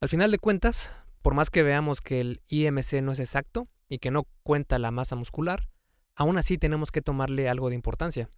Al 0.00 0.08
final 0.08 0.30
de 0.30 0.38
cuentas, 0.38 0.92
por 1.22 1.34
más 1.34 1.50
que 1.50 1.64
veamos 1.64 2.00
que 2.00 2.20
el 2.20 2.40
IMC 2.46 3.02
no 3.02 3.10
es 3.10 3.18
exacto 3.18 3.66
y 3.88 3.98
que 3.98 4.12
no 4.12 4.28
cuenta 4.44 4.78
la 4.78 4.92
masa 4.92 5.16
muscular, 5.16 5.68
aún 6.14 6.38
así 6.38 6.56
tenemos 6.56 6.92
que 6.92 7.02
tomarle 7.02 7.48
algo 7.48 7.68
de 7.68 7.74
importancia. 7.74 8.28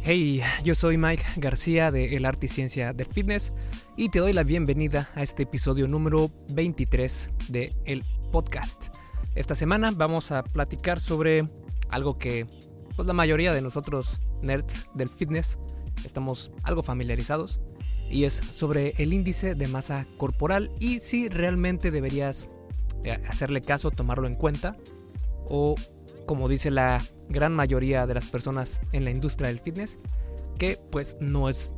Hey, 0.00 0.40
yo 0.64 0.74
soy 0.74 0.96
Mike 0.96 1.24
García 1.36 1.90
de 1.90 2.16
El 2.16 2.24
Arte 2.24 2.46
y 2.46 2.48
Ciencia 2.48 2.94
del 2.94 3.08
Fitness 3.08 3.52
y 3.98 4.08
te 4.08 4.18
doy 4.20 4.32
la 4.32 4.44
bienvenida 4.44 5.10
a 5.14 5.22
este 5.22 5.42
episodio 5.42 5.86
número 5.86 6.30
23 6.48 7.28
de 7.50 7.76
el 7.84 8.02
podcast. 8.32 8.86
Esta 9.34 9.54
semana 9.54 9.90
vamos 9.94 10.32
a 10.32 10.42
platicar 10.42 11.00
sobre 11.00 11.46
algo 11.90 12.16
que 12.16 12.46
pues, 12.96 13.06
la 13.06 13.12
mayoría 13.12 13.52
de 13.52 13.60
nosotros 13.60 14.22
nerds 14.40 14.88
del 14.94 15.10
fitness 15.10 15.58
estamos 16.02 16.50
algo 16.62 16.82
familiarizados 16.82 17.60
y 18.10 18.24
es 18.24 18.34
sobre 18.34 18.94
el 18.98 19.12
índice 19.12 19.54
de 19.54 19.68
masa 19.68 20.06
corporal 20.16 20.70
y 20.80 21.00
si 21.00 21.28
realmente 21.28 21.90
deberías 21.90 22.48
eh, 23.04 23.18
hacerle 23.28 23.62
caso, 23.62 23.90
tomarlo 23.90 24.26
en 24.26 24.34
cuenta 24.34 24.76
o 25.48 25.74
como 26.26 26.48
dice 26.48 26.70
la 26.70 27.02
gran 27.28 27.54
mayoría 27.54 28.06
de 28.06 28.14
las 28.14 28.26
personas 28.26 28.80
en 28.92 29.04
la 29.04 29.10
industria 29.10 29.48
del 29.48 29.60
fitness, 29.60 29.98
que 30.58 30.78
pues 30.90 31.16
no 31.20 31.48
es 31.48 31.70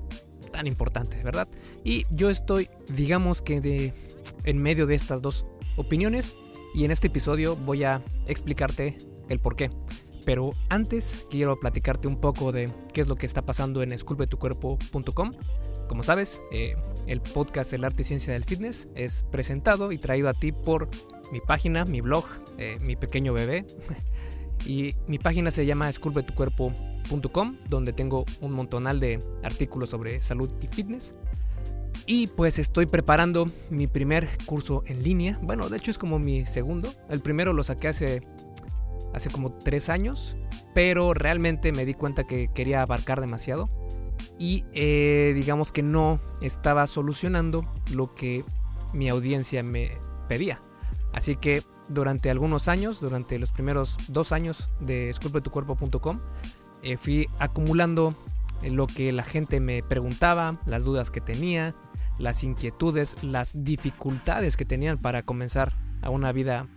tan 0.51 0.67
importante, 0.67 1.23
¿verdad? 1.23 1.49
Y 1.85 2.05
yo 2.11 2.31
estoy, 2.31 2.69
digamos 2.89 3.43
que 3.43 3.61
de, 3.61 3.95
en 4.45 4.59
medio 4.59 4.87
de 4.87 4.97
estas 4.97 5.23
dos 5.23 5.47
opiniones 5.77 6.37
y 6.75 6.85
en 6.85 6.91
este 6.91 7.07
episodio 7.07 7.57
voy 7.57 7.85
a 7.85 8.03
explicarte 8.27 8.99
el 9.29 9.39
por 9.39 9.57
qué. 9.57 9.71
Pero 10.25 10.53
antes 10.69 11.27
quiero 11.31 11.59
platicarte 11.59 12.09
un 12.09 12.21
poco 12.21 12.53
de 12.53 12.71
qué 12.93 13.01
es 13.01 13.09
lo 13.09 13.17
que 13.17 13.27
está 13.27 13.43
pasando 13.43 13.83
en 13.83 13.93
esculpetucuerpo.com. 13.93 15.33
Como 15.89 16.03
sabes, 16.03 16.41
eh, 16.53 16.77
el 17.07 17.21
podcast 17.21 17.73
El 17.73 17.85
Arte 17.85 18.03
y 18.03 18.05
Ciencia 18.05 18.33
del 18.33 18.45
Fitness 18.45 18.89
es 18.95 19.25
presentado 19.31 19.93
y 19.93 19.99
traído 19.99 20.29
a 20.29 20.35
ti 20.35 20.53
por 20.53 20.89
mi 21.33 21.41
página, 21.41 21.85
mi 21.85 22.01
blog, 22.01 22.25
eh, 22.59 22.79
mi 22.81 22.97
pequeño 22.97 23.33
bebé. 23.33 23.67
y 24.67 24.95
mi 25.07 25.19
página 25.19 25.51
se 25.51 25.67
llama 25.67 25.89
esculpetucuerpo.com, 25.89 27.57
donde 27.69 27.93
tengo 27.93 28.25
un 28.41 28.53
montonal 28.53 29.01
de 29.01 29.19
artículos 29.43 29.91
sobre 29.91 30.21
salud 30.21 30.51
y 30.61 30.67
fitness. 30.69 31.15
Y 32.07 32.27
pues 32.29 32.59
estoy 32.59 32.87
preparando 32.87 33.51
mi 33.69 33.87
primer 33.87 34.29
curso 34.47 34.83
en 34.87 35.03
línea. 35.03 35.39
Bueno, 35.43 35.69
de 35.69 35.77
hecho 35.77 35.91
es 35.91 35.99
como 35.99 36.19
mi 36.19 36.47
segundo. 36.47 36.91
El 37.09 37.21
primero 37.21 37.53
lo 37.53 37.63
saqué 37.63 37.89
hace, 37.89 38.23
hace 39.15 39.31
como 39.31 39.53
tres 39.53 39.89
años, 39.89 40.37
pero 40.75 41.15
realmente 41.15 41.73
me 41.73 41.85
di 41.85 41.95
cuenta 41.95 42.25
que 42.25 42.49
quería 42.53 42.83
abarcar 42.83 43.21
demasiado 43.21 43.69
y 44.39 44.65
eh, 44.73 45.33
digamos 45.35 45.73
que 45.73 45.83
no 45.83 46.21
estaba 46.41 46.87
solucionando 46.87 47.71
lo 47.93 48.15
que 48.15 48.45
mi 48.93 49.09
audiencia 49.09 49.63
me 49.63 49.99
pedía. 50.29 50.61
Así 51.13 51.37
que 51.37 51.63
durante 51.89 52.31
algunos 52.31 52.69
años, 52.69 53.01
durante 53.01 53.39
los 53.39 53.53
primeros 53.53 53.97
dos 54.09 54.33
años 54.33 54.71
de 54.81 55.11
esculpetucuerpo.com, 55.11 56.21
eh, 56.83 56.97
fui 56.97 57.29
acumulando 57.39 58.15
lo 58.63 58.87
que 58.87 59.13
la 59.13 59.25
gente 59.25 59.61
me 59.61 59.83
preguntaba, 59.83 60.59
las 60.67 60.85
dudas 60.85 61.11
que 61.11 61.21
tenía, 61.21 61.75
las 62.19 62.45
inquietudes, 62.45 63.23
las 63.25 63.53
dificultades 63.65 64.57
que 64.57 64.65
tenían 64.65 64.99
para 64.99 65.23
comenzar 65.23 65.75
a 66.03 66.11
una 66.11 66.33
vida 66.33 66.69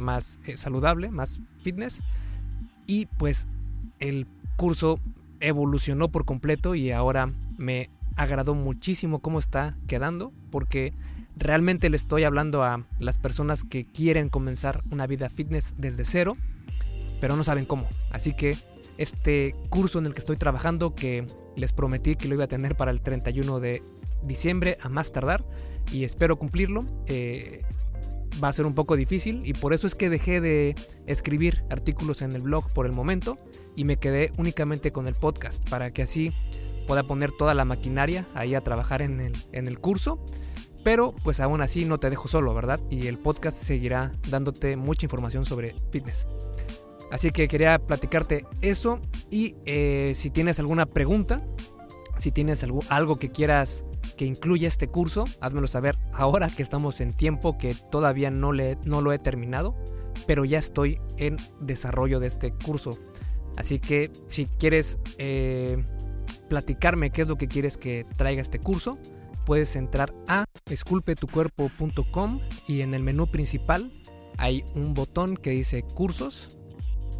más 0.00 0.38
eh, 0.44 0.56
saludable, 0.56 1.10
más 1.10 1.40
fitness. 1.62 2.02
Y 2.86 3.06
pues 3.06 3.46
el 3.98 4.26
curso 4.56 4.98
evolucionó 5.40 6.10
por 6.10 6.24
completo 6.24 6.74
y 6.74 6.90
ahora 6.90 7.32
me 7.56 7.90
agradó 8.16 8.54
muchísimo 8.54 9.20
cómo 9.20 9.38
está 9.38 9.76
quedando 9.86 10.32
porque 10.50 10.92
realmente 11.36 11.88
le 11.88 11.96
estoy 11.96 12.24
hablando 12.24 12.62
a 12.62 12.84
las 12.98 13.18
personas 13.18 13.64
que 13.64 13.86
quieren 13.86 14.28
comenzar 14.28 14.82
una 14.90 15.06
vida 15.06 15.30
fitness 15.30 15.74
desde 15.78 16.04
cero, 16.04 16.36
pero 17.20 17.36
no 17.36 17.44
saben 17.44 17.64
cómo. 17.64 17.88
Así 18.10 18.34
que 18.34 18.56
este 18.98 19.54
curso 19.70 19.98
en 19.98 20.06
el 20.06 20.14
que 20.14 20.20
estoy 20.20 20.36
trabajando, 20.36 20.94
que 20.94 21.26
les 21.56 21.72
prometí 21.72 22.16
que 22.16 22.28
lo 22.28 22.34
iba 22.34 22.44
a 22.44 22.48
tener 22.48 22.76
para 22.76 22.90
el 22.90 23.00
31 23.00 23.60
de 23.60 23.82
diciembre 24.22 24.76
a 24.82 24.88
más 24.90 25.12
tardar, 25.12 25.44
y 25.90 26.04
espero 26.04 26.38
cumplirlo, 26.38 26.84
eh, 27.06 27.62
va 28.42 28.48
a 28.48 28.52
ser 28.52 28.66
un 28.66 28.74
poco 28.74 28.96
difícil 28.96 29.42
y 29.44 29.52
por 29.52 29.74
eso 29.74 29.86
es 29.86 29.94
que 29.94 30.10
dejé 30.10 30.40
de 30.40 30.74
escribir 31.06 31.62
artículos 31.70 32.22
en 32.22 32.32
el 32.32 32.42
blog 32.42 32.70
por 32.72 32.86
el 32.86 32.92
momento 32.92 33.38
y 33.76 33.84
me 33.84 33.96
quedé 33.96 34.32
únicamente 34.38 34.92
con 34.92 35.06
el 35.06 35.14
podcast 35.14 35.68
para 35.68 35.92
que 35.92 36.02
así 36.02 36.32
pueda 36.86 37.04
poner 37.04 37.30
toda 37.32 37.54
la 37.54 37.64
maquinaria 37.64 38.26
ahí 38.34 38.54
a 38.54 38.62
trabajar 38.62 39.02
en 39.02 39.20
el, 39.20 39.32
en 39.52 39.68
el 39.68 39.78
curso. 39.78 40.24
Pero 40.82 41.14
pues 41.22 41.40
aún 41.40 41.60
así 41.60 41.84
no 41.84 42.00
te 42.00 42.08
dejo 42.08 42.26
solo, 42.26 42.54
¿verdad? 42.54 42.80
Y 42.88 43.06
el 43.06 43.18
podcast 43.18 43.56
seguirá 43.56 44.12
dándote 44.30 44.76
mucha 44.76 45.04
información 45.04 45.44
sobre 45.44 45.76
fitness. 45.90 46.26
Así 47.10 47.30
que 47.30 47.48
quería 47.48 47.78
platicarte 47.78 48.46
eso 48.62 49.00
y 49.30 49.56
eh, 49.66 50.12
si 50.14 50.30
tienes 50.30 50.58
alguna 50.58 50.86
pregunta, 50.86 51.42
si 52.16 52.32
tienes 52.32 52.62
algo, 52.62 52.80
algo 52.88 53.18
que 53.18 53.30
quieras 53.30 53.84
que 54.20 54.26
incluya 54.26 54.68
este 54.68 54.86
curso, 54.86 55.24
házmelo 55.40 55.66
saber 55.66 55.96
ahora 56.12 56.48
que 56.48 56.62
estamos 56.62 57.00
en 57.00 57.14
tiempo 57.14 57.56
que 57.56 57.74
todavía 57.74 58.30
no, 58.30 58.52
le, 58.52 58.76
no 58.84 59.00
lo 59.00 59.14
he 59.14 59.18
terminado, 59.18 59.74
pero 60.26 60.44
ya 60.44 60.58
estoy 60.58 61.00
en 61.16 61.38
desarrollo 61.62 62.20
de 62.20 62.26
este 62.26 62.52
curso. 62.52 62.98
Así 63.56 63.78
que 63.78 64.12
si 64.28 64.44
quieres 64.44 64.98
eh, 65.16 65.82
platicarme 66.50 67.12
qué 67.12 67.22
es 67.22 67.28
lo 67.28 67.36
que 67.36 67.48
quieres 67.48 67.78
que 67.78 68.04
traiga 68.18 68.42
este 68.42 68.58
curso, 68.58 68.98
puedes 69.46 69.74
entrar 69.74 70.12
a 70.28 70.44
esculpetucuerpo.com 70.66 72.40
y 72.68 72.82
en 72.82 72.92
el 72.92 73.02
menú 73.02 73.30
principal 73.30 73.90
hay 74.36 74.66
un 74.74 74.92
botón 74.92 75.38
que 75.38 75.48
dice 75.48 75.82
cursos 75.82 76.58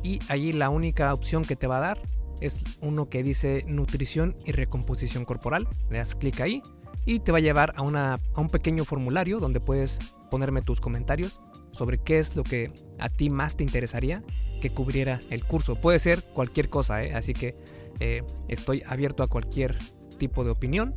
y 0.03 0.19
allí 0.29 0.53
la 0.53 0.69
única 0.69 1.15
opción 1.15 1.45
que 1.45 1.57
te 1.57 1.67
va 1.67 1.79
a 1.79 1.81
dar 1.81 2.03
es 2.43 2.63
uno 2.83 3.09
que 3.09 3.23
dice 3.23 3.65
nutrición 3.67 4.37
y 4.45 4.53
recomposición 4.53 5.25
corporal. 5.25 5.67
Le 5.89 5.97
das 5.97 6.15
clic 6.15 6.41
ahí 6.43 6.63
y 7.11 7.19
te 7.19 7.33
va 7.33 7.39
a 7.39 7.41
llevar 7.41 7.73
a, 7.75 7.83
una, 7.83 8.19
a 8.35 8.41
un 8.41 8.49
pequeño 8.49 8.85
formulario 8.85 9.41
donde 9.41 9.59
puedes 9.59 9.99
ponerme 10.31 10.63
tus 10.63 10.81
comentarios 10.81 11.43
sobre 11.73 11.99
qué 11.99 12.21
es 12.21 12.37
lo 12.37 12.45
que 12.45 12.73
a 13.01 13.09
ti 13.09 13.31
más 13.31 13.57
te 13.57 13.65
interesaría 13.65 14.23
que 14.61 14.73
cubriera 14.73 15.21
el 15.29 15.45
curso. 15.45 15.75
Puede 15.75 15.99
ser 15.99 16.23
cualquier 16.23 16.69
cosa, 16.69 17.03
¿eh? 17.03 17.13
así 17.13 17.33
que 17.33 17.57
eh, 17.99 18.23
estoy 18.47 18.85
abierto 18.87 19.25
a 19.25 19.27
cualquier 19.27 19.77
tipo 20.19 20.45
de 20.45 20.51
opinión 20.51 20.95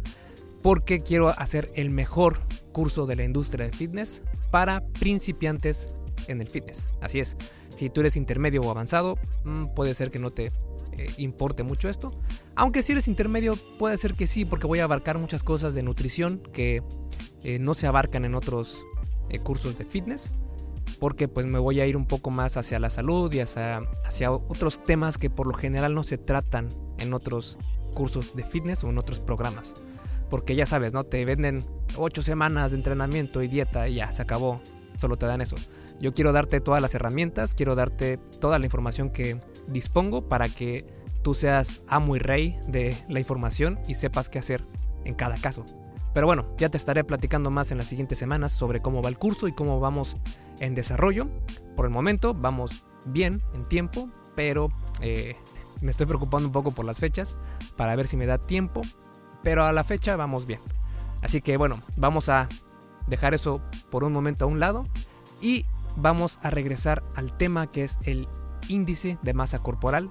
porque 0.62 1.00
quiero 1.00 1.30
hacer 1.30 1.72
el 1.74 1.90
mejor 1.90 2.42
curso 2.72 3.08
de 3.08 3.16
la 3.16 3.24
industria 3.24 3.66
de 3.66 3.72
fitness 3.72 4.22
para 4.52 4.86
principiantes 5.00 5.90
en 6.28 6.42
el 6.42 6.48
fitness. 6.48 6.92
Así 7.02 7.22
es, 7.22 7.38
si 7.76 7.90
tú 7.90 8.02
eres 8.02 8.18
intermedio 8.18 8.62
o 8.62 8.70
avanzado, 8.70 9.18
mm, 9.46 9.74
puede 9.74 9.96
ser 9.96 10.12
que 10.12 10.20
no 10.20 10.30
te 10.30 10.52
eh, 10.98 11.08
importe 11.18 11.64
mucho 11.64 11.90
esto. 11.90 12.12
Aunque 12.56 12.82
si 12.82 12.92
eres 12.92 13.08
intermedio, 13.08 13.54
puede 13.78 13.98
ser 13.98 14.14
que 14.14 14.28
sí, 14.28 14.46
porque 14.46 14.68
voy 14.68 14.80
a 14.80 14.86
abarcar 14.86 15.18
muchas 15.18 15.44
cosas 15.44 15.74
de 15.74 15.84
nutrición 15.84 16.42
que 16.54 16.84
no 17.60 17.74
se 17.74 17.88
abarcan 17.88 18.24
en 18.24 18.36
otros 18.36 18.86
cursos 19.44 19.78
de 19.78 19.84
fitness 19.84 20.32
porque 21.00 21.28
pues 21.28 21.46
me 21.46 21.60
voy 21.60 21.82
a 21.82 21.86
ir 21.86 21.98
un 21.98 22.06
poco 22.06 22.32
más 22.32 22.58
hacia 22.58 22.80
la 22.80 22.90
salud 22.90 23.32
y 23.34 23.40
hacia, 23.40 23.82
hacia 24.06 24.32
otros 24.32 24.84
temas 24.84 25.18
que 25.18 25.30
por 25.30 25.48
lo 25.48 25.54
general 25.54 25.94
no 25.94 26.04
se 26.04 26.18
tratan 26.18 26.70
en 26.98 27.14
otros 27.14 27.58
cursos 27.94 28.36
de 28.36 28.44
fitness 28.44 28.84
o 28.84 28.90
en 28.90 28.98
otros 28.98 29.20
programas. 29.20 29.74
Porque 30.30 30.56
ya 30.56 30.66
sabes, 30.66 30.94
¿no? 30.94 31.04
Te 31.04 31.26
venden 31.26 31.66
8 31.98 32.22
semanas 32.22 32.72
de 32.72 32.78
entrenamiento 32.78 33.44
y 33.44 33.48
dieta 33.48 33.88
y 33.88 33.96
ya, 33.96 34.12
se 34.12 34.22
acabó. 34.22 34.62
Solo 34.98 35.18
te 35.18 35.26
dan 35.26 35.42
eso. 35.42 35.56
Yo 36.00 36.14
quiero 36.14 36.32
darte 36.32 36.60
todas 36.60 36.82
las 36.82 36.96
herramientas, 36.96 37.54
quiero 37.54 37.76
darte 37.76 38.18
toda 38.40 38.60
la 38.60 38.66
información 38.66 39.10
que 39.10 39.40
dispongo 39.68 40.28
para 40.28 40.48
que 40.48 40.86
tú 41.22 41.34
seas 41.34 41.84
amo 41.88 42.16
y 42.16 42.20
rey 42.20 42.58
de 42.68 42.96
la 43.08 43.20
información 43.20 43.80
y 43.88 43.96
sepas 43.96 44.30
qué 44.30 44.40
hacer 44.40 44.64
en 45.06 45.16
cada 45.16 45.36
caso. 45.36 45.66
Pero 46.14 46.28
bueno, 46.28 46.46
ya 46.58 46.70
te 46.70 46.78
estaré 46.78 47.04
platicando 47.04 47.50
más 47.50 47.72
en 47.72 47.78
las 47.78 47.88
siguientes 47.88 48.20
semanas 48.20 48.52
sobre 48.52 48.82
cómo 48.82 49.02
va 49.02 49.10
el 49.10 49.18
curso 49.18 49.48
y 49.48 49.54
cómo 49.54 49.80
vamos 49.80 50.16
en 50.60 50.76
desarrollo. 50.76 51.28
Por 51.76 51.86
el 51.86 51.92
momento 51.92 52.34
vamos 52.34 52.86
bien 53.06 53.42
en 53.54 53.66
tiempo, 53.66 54.10
pero 54.36 54.68
eh, 55.02 55.36
me 55.82 55.92
estoy 55.92 56.06
preocupando 56.06 56.48
un 56.48 56.54
poco 56.54 56.72
por 56.72 56.86
las 56.86 57.00
fechas 57.00 57.38
para 57.76 57.96
ver 57.96 58.08
si 58.08 58.16
me 58.16 58.28
da 58.28 58.38
tiempo. 58.38 58.82
Pero 59.42 59.66
a 59.66 59.74
la 59.74 59.84
fecha 59.84 60.16
vamos 60.16 60.46
bien. 60.46 60.60
Así 61.22 61.42
que 61.42 61.58
bueno, 61.58 61.80
vamos 61.98 62.30
a 62.30 62.48
dejar 63.08 63.34
eso 63.34 63.62
por 63.90 64.04
un 64.04 64.14
momento 64.14 64.46
a 64.46 64.48
un 64.48 64.60
lado 64.60 64.86
y 65.42 65.66
vamos 65.98 66.40
a 66.44 66.50
regresar 66.50 67.04
al 67.16 67.36
tema 67.38 67.68
que 67.68 67.84
es 67.84 68.00
el 68.04 68.28
índice 68.70 69.18
de 69.22 69.34
masa 69.34 69.60
corporal, 69.60 70.10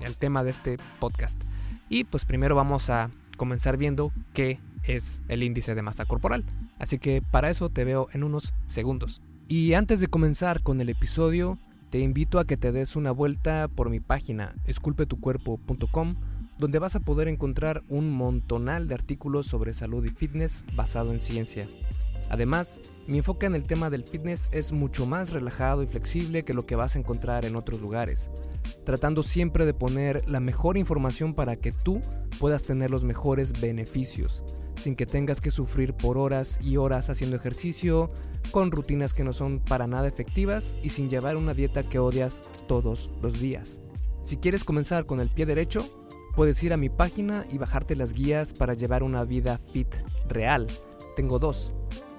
el 0.00 0.16
tema 0.16 0.42
de 0.42 0.50
este 0.50 0.78
podcast. 1.00 1.40
Y 1.88 2.04
pues 2.04 2.24
primero 2.24 2.54
vamos 2.54 2.90
a 2.90 3.10
comenzar 3.36 3.76
viendo 3.76 4.12
qué 4.32 4.60
es 4.82 5.22
el 5.28 5.42
índice 5.42 5.74
de 5.74 5.82
masa 5.82 6.04
corporal. 6.04 6.44
Así 6.78 6.98
que 6.98 7.22
para 7.22 7.50
eso 7.50 7.70
te 7.70 7.84
veo 7.84 8.08
en 8.12 8.24
unos 8.24 8.54
segundos. 8.66 9.22
Y 9.48 9.74
antes 9.74 10.00
de 10.00 10.08
comenzar 10.08 10.62
con 10.62 10.80
el 10.80 10.88
episodio, 10.88 11.58
te 11.90 12.00
invito 12.00 12.38
a 12.38 12.44
que 12.44 12.56
te 12.56 12.72
des 12.72 12.96
una 12.96 13.10
vuelta 13.10 13.68
por 13.68 13.90
mi 13.90 14.00
página 14.00 14.54
esculpetucuerpo.com 14.66 16.16
donde 16.58 16.78
vas 16.78 16.94
a 16.96 17.00
poder 17.00 17.28
encontrar 17.28 17.82
un 17.88 18.10
montonal 18.10 18.88
de 18.88 18.94
artículos 18.94 19.46
sobre 19.46 19.72
salud 19.72 20.04
y 20.04 20.08
fitness 20.08 20.64
basado 20.76 21.12
en 21.12 21.20
ciencia. 21.20 21.68
Además, 22.30 22.80
mi 23.06 23.18
enfoque 23.18 23.46
en 23.46 23.54
el 23.54 23.64
tema 23.64 23.90
del 23.90 24.04
fitness 24.04 24.48
es 24.50 24.72
mucho 24.72 25.06
más 25.06 25.30
relajado 25.30 25.82
y 25.82 25.86
flexible 25.86 26.44
que 26.44 26.54
lo 26.54 26.66
que 26.66 26.76
vas 26.76 26.96
a 26.96 26.98
encontrar 26.98 27.44
en 27.44 27.56
otros 27.56 27.80
lugares, 27.80 28.30
tratando 28.84 29.22
siempre 29.22 29.66
de 29.66 29.74
poner 29.74 30.28
la 30.28 30.40
mejor 30.40 30.78
información 30.78 31.34
para 31.34 31.56
que 31.56 31.72
tú 31.72 32.00
puedas 32.40 32.64
tener 32.64 32.90
los 32.90 33.04
mejores 33.04 33.60
beneficios, 33.60 34.42
sin 34.76 34.96
que 34.96 35.06
tengas 35.06 35.40
que 35.40 35.50
sufrir 35.50 35.94
por 35.94 36.18
horas 36.18 36.58
y 36.62 36.76
horas 36.76 37.10
haciendo 37.10 37.36
ejercicio, 37.36 38.10
con 38.50 38.70
rutinas 38.70 39.14
que 39.14 39.24
no 39.24 39.32
son 39.32 39.60
para 39.60 39.86
nada 39.86 40.08
efectivas 40.08 40.76
y 40.82 40.90
sin 40.90 41.10
llevar 41.10 41.36
una 41.36 41.54
dieta 41.54 41.82
que 41.82 41.98
odias 41.98 42.42
todos 42.66 43.10
los 43.22 43.40
días. 43.40 43.80
Si 44.22 44.38
quieres 44.38 44.64
comenzar 44.64 45.06
con 45.06 45.20
el 45.20 45.28
pie 45.28 45.44
derecho, 45.44 45.80
puedes 46.34 46.62
ir 46.62 46.72
a 46.72 46.78
mi 46.78 46.88
página 46.88 47.44
y 47.50 47.58
bajarte 47.58 47.96
las 47.96 48.12
guías 48.12 48.54
para 48.54 48.74
llevar 48.74 49.02
una 49.02 49.24
vida 49.24 49.60
fit 49.72 49.94
real. 50.28 50.66
Tengo 51.16 51.38
dos 51.38 51.72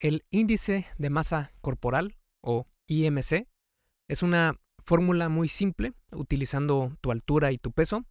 El 0.00 0.24
índice 0.30 0.86
de 0.96 1.10
masa 1.10 1.52
corporal, 1.60 2.16
o 2.42 2.66
IMC, 2.86 3.46
es 4.08 4.22
una 4.22 4.58
fórmula 4.86 5.28
muy 5.28 5.46
simple 5.48 5.92
utilizando 6.12 6.96
tu 7.02 7.12
altura 7.12 7.52
y 7.52 7.58
tu 7.58 7.70
peso 7.70 8.06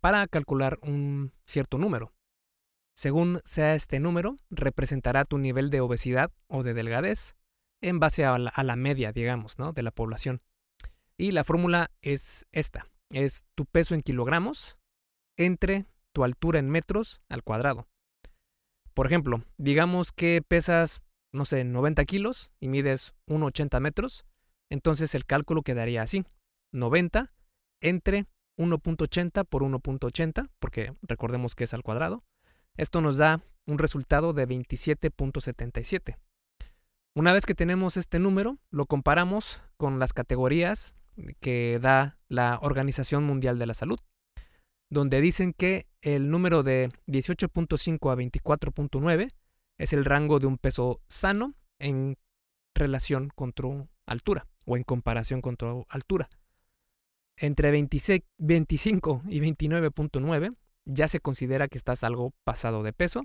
para 0.00 0.28
calcular 0.28 0.78
un 0.82 1.32
cierto 1.44 1.78
número. 1.78 2.12
Según 2.94 3.40
sea 3.44 3.74
este 3.74 3.98
número, 3.98 4.36
representará 4.50 5.24
tu 5.24 5.38
nivel 5.38 5.68
de 5.70 5.80
obesidad 5.80 6.30
o 6.46 6.62
de 6.62 6.74
delgadez 6.74 7.34
en 7.82 7.98
base 7.98 8.24
a 8.24 8.38
la, 8.38 8.76
media, 8.76 9.10
digamos, 9.10 9.58
¿no? 9.58 9.72
de 9.72 9.82
la 9.82 9.90
población. 9.90 10.40
Y 11.18 11.32
la 11.32 11.42
fórmula 11.42 11.90
es 12.02 12.46
esta, 12.52 12.86
es 13.10 13.44
tu 13.56 13.66
peso 13.66 13.96
en 13.96 14.02
kilogramos 14.02 14.78
entre 15.36 15.86
tu 16.12 16.22
altura 16.22 16.60
en 16.60 16.70
metros 16.70 17.20
al 17.28 17.42
cuadrado. 17.42 17.88
Por 18.94 19.06
ejemplo, 19.06 19.42
digamos 19.58 20.12
que 20.12 20.40
pesas 20.40 21.02
no 21.36 21.44
sé, 21.44 21.64
90 21.64 22.04
kilos 22.04 22.50
y 22.58 22.68
mides 22.68 23.14
1,80 23.28 23.78
metros, 23.80 24.24
entonces 24.70 25.14
el 25.14 25.26
cálculo 25.26 25.62
quedaría 25.62 26.02
así. 26.02 26.24
90 26.72 27.32
entre 27.80 28.26
1.80 28.58 29.44
por 29.44 29.62
1.80, 29.62 30.48
porque 30.58 30.92
recordemos 31.02 31.54
que 31.54 31.64
es 31.64 31.74
al 31.74 31.82
cuadrado. 31.82 32.24
Esto 32.76 33.00
nos 33.00 33.16
da 33.16 33.42
un 33.66 33.78
resultado 33.78 34.32
de 34.32 34.48
27.77. 34.48 36.16
Una 37.14 37.32
vez 37.32 37.46
que 37.46 37.54
tenemos 37.54 37.96
este 37.96 38.18
número, 38.18 38.58
lo 38.70 38.86
comparamos 38.86 39.62
con 39.76 39.98
las 39.98 40.12
categorías 40.12 40.94
que 41.40 41.78
da 41.80 42.18
la 42.28 42.58
Organización 42.60 43.24
Mundial 43.24 43.58
de 43.58 43.66
la 43.66 43.74
Salud, 43.74 43.98
donde 44.90 45.20
dicen 45.20 45.52
que 45.52 45.86
el 46.02 46.30
número 46.30 46.62
de 46.62 46.90
18.5 47.06 48.12
a 48.12 48.16
24.9 48.16 49.32
es 49.78 49.92
el 49.92 50.04
rango 50.04 50.38
de 50.38 50.46
un 50.46 50.58
peso 50.58 51.00
sano 51.08 51.54
en 51.78 52.18
relación 52.74 53.30
con 53.34 53.52
tu 53.52 53.88
altura 54.06 54.46
o 54.64 54.76
en 54.76 54.84
comparación 54.84 55.40
con 55.40 55.56
tu 55.56 55.86
altura. 55.88 56.28
Entre 57.36 57.70
25 57.70 59.22
y 59.28 59.40
29.9 59.40 60.56
ya 60.86 61.08
se 61.08 61.20
considera 61.20 61.68
que 61.68 61.78
estás 61.78 62.04
algo 62.04 62.32
pasado 62.44 62.82
de 62.82 62.92
peso 62.92 63.22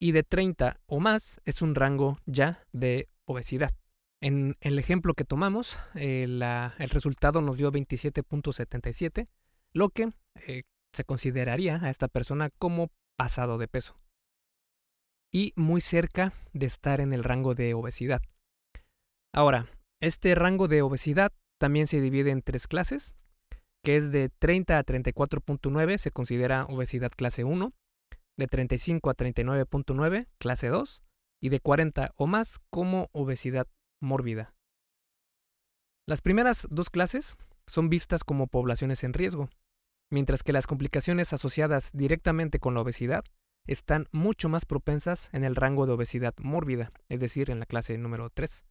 y 0.00 0.12
de 0.12 0.22
30 0.22 0.76
o 0.86 1.00
más 1.00 1.40
es 1.44 1.62
un 1.62 1.74
rango 1.74 2.18
ya 2.26 2.64
de 2.72 3.08
obesidad. 3.24 3.72
En 4.20 4.56
el 4.60 4.78
ejemplo 4.78 5.14
que 5.14 5.24
tomamos, 5.24 5.78
eh, 5.94 6.24
el 6.24 6.90
resultado 6.90 7.40
nos 7.40 7.58
dio 7.58 7.70
27.77, 7.70 9.28
lo 9.72 9.90
que 9.90 10.10
eh, 10.46 10.64
se 10.92 11.04
consideraría 11.04 11.78
a 11.82 11.90
esta 11.90 12.08
persona 12.08 12.50
como 12.50 12.90
pasado 13.16 13.58
de 13.58 13.68
peso 13.68 13.96
y 15.32 15.52
muy 15.56 15.80
cerca 15.80 16.32
de 16.52 16.66
estar 16.66 17.00
en 17.00 17.12
el 17.12 17.24
rango 17.24 17.54
de 17.54 17.74
obesidad. 17.74 18.20
Ahora, 19.32 19.66
este 20.00 20.34
rango 20.34 20.68
de 20.68 20.82
obesidad 20.82 21.32
también 21.58 21.86
se 21.86 22.00
divide 22.00 22.30
en 22.30 22.42
tres 22.42 22.66
clases, 22.66 23.14
que 23.82 23.96
es 23.96 24.10
de 24.10 24.28
30 24.28 24.78
a 24.78 24.84
34.9 24.84 25.98
se 25.98 26.10
considera 26.10 26.64
obesidad 26.64 27.12
clase 27.12 27.44
1, 27.44 27.72
de 28.36 28.46
35 28.46 29.10
a 29.10 29.16
39.9 29.16 30.28
clase 30.38 30.68
2 30.68 31.02
y 31.40 31.48
de 31.50 31.60
40 31.60 32.12
o 32.16 32.26
más 32.26 32.58
como 32.70 33.08
obesidad 33.12 33.66
mórbida. 34.00 34.54
Las 36.06 36.22
primeras 36.22 36.66
dos 36.70 36.88
clases 36.88 37.36
son 37.66 37.90
vistas 37.90 38.24
como 38.24 38.46
poblaciones 38.46 39.04
en 39.04 39.12
riesgo, 39.12 39.48
mientras 40.10 40.42
que 40.42 40.52
las 40.52 40.66
complicaciones 40.66 41.32
asociadas 41.32 41.90
directamente 41.92 42.60
con 42.60 42.74
la 42.74 42.80
obesidad 42.80 43.24
están 43.68 44.08
mucho 44.10 44.48
más 44.48 44.64
propensas 44.64 45.28
en 45.32 45.44
el 45.44 45.54
rango 45.54 45.86
de 45.86 45.92
obesidad 45.92 46.34
mórbida, 46.40 46.90
es 47.08 47.20
decir, 47.20 47.50
en 47.50 47.60
la 47.60 47.66
clase 47.66 47.96
número 47.96 48.30
3. 48.30 48.64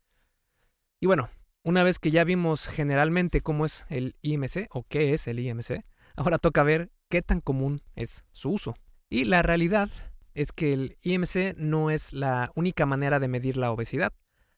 Y 0.99 1.05
bueno, 1.05 1.29
una 1.63 1.83
vez 1.83 1.99
que 1.99 2.11
ya 2.11 2.23
vimos 2.23 2.67
generalmente 2.67 3.41
cómo 3.41 3.65
es 3.65 3.85
el 3.89 4.15
IMC 4.21 4.67
o 4.71 4.83
qué 4.83 5.13
es 5.13 5.27
el 5.27 5.39
IMC, 5.39 5.85
ahora 6.15 6.39
toca 6.39 6.63
ver 6.63 6.91
qué 7.09 7.21
tan 7.21 7.41
común 7.41 7.81
es 7.95 8.25
su 8.31 8.51
uso. 8.51 8.75
Y 9.09 9.25
la 9.25 9.41
realidad 9.41 9.89
es 10.33 10.51
que 10.51 10.73
el 10.73 10.97
IMC 11.01 11.55
no 11.57 11.91
es 11.91 12.13
la 12.13 12.51
única 12.55 12.85
manera 12.85 13.19
de 13.19 13.27
medir 13.27 13.57
la 13.57 13.71
obesidad, 13.71 14.13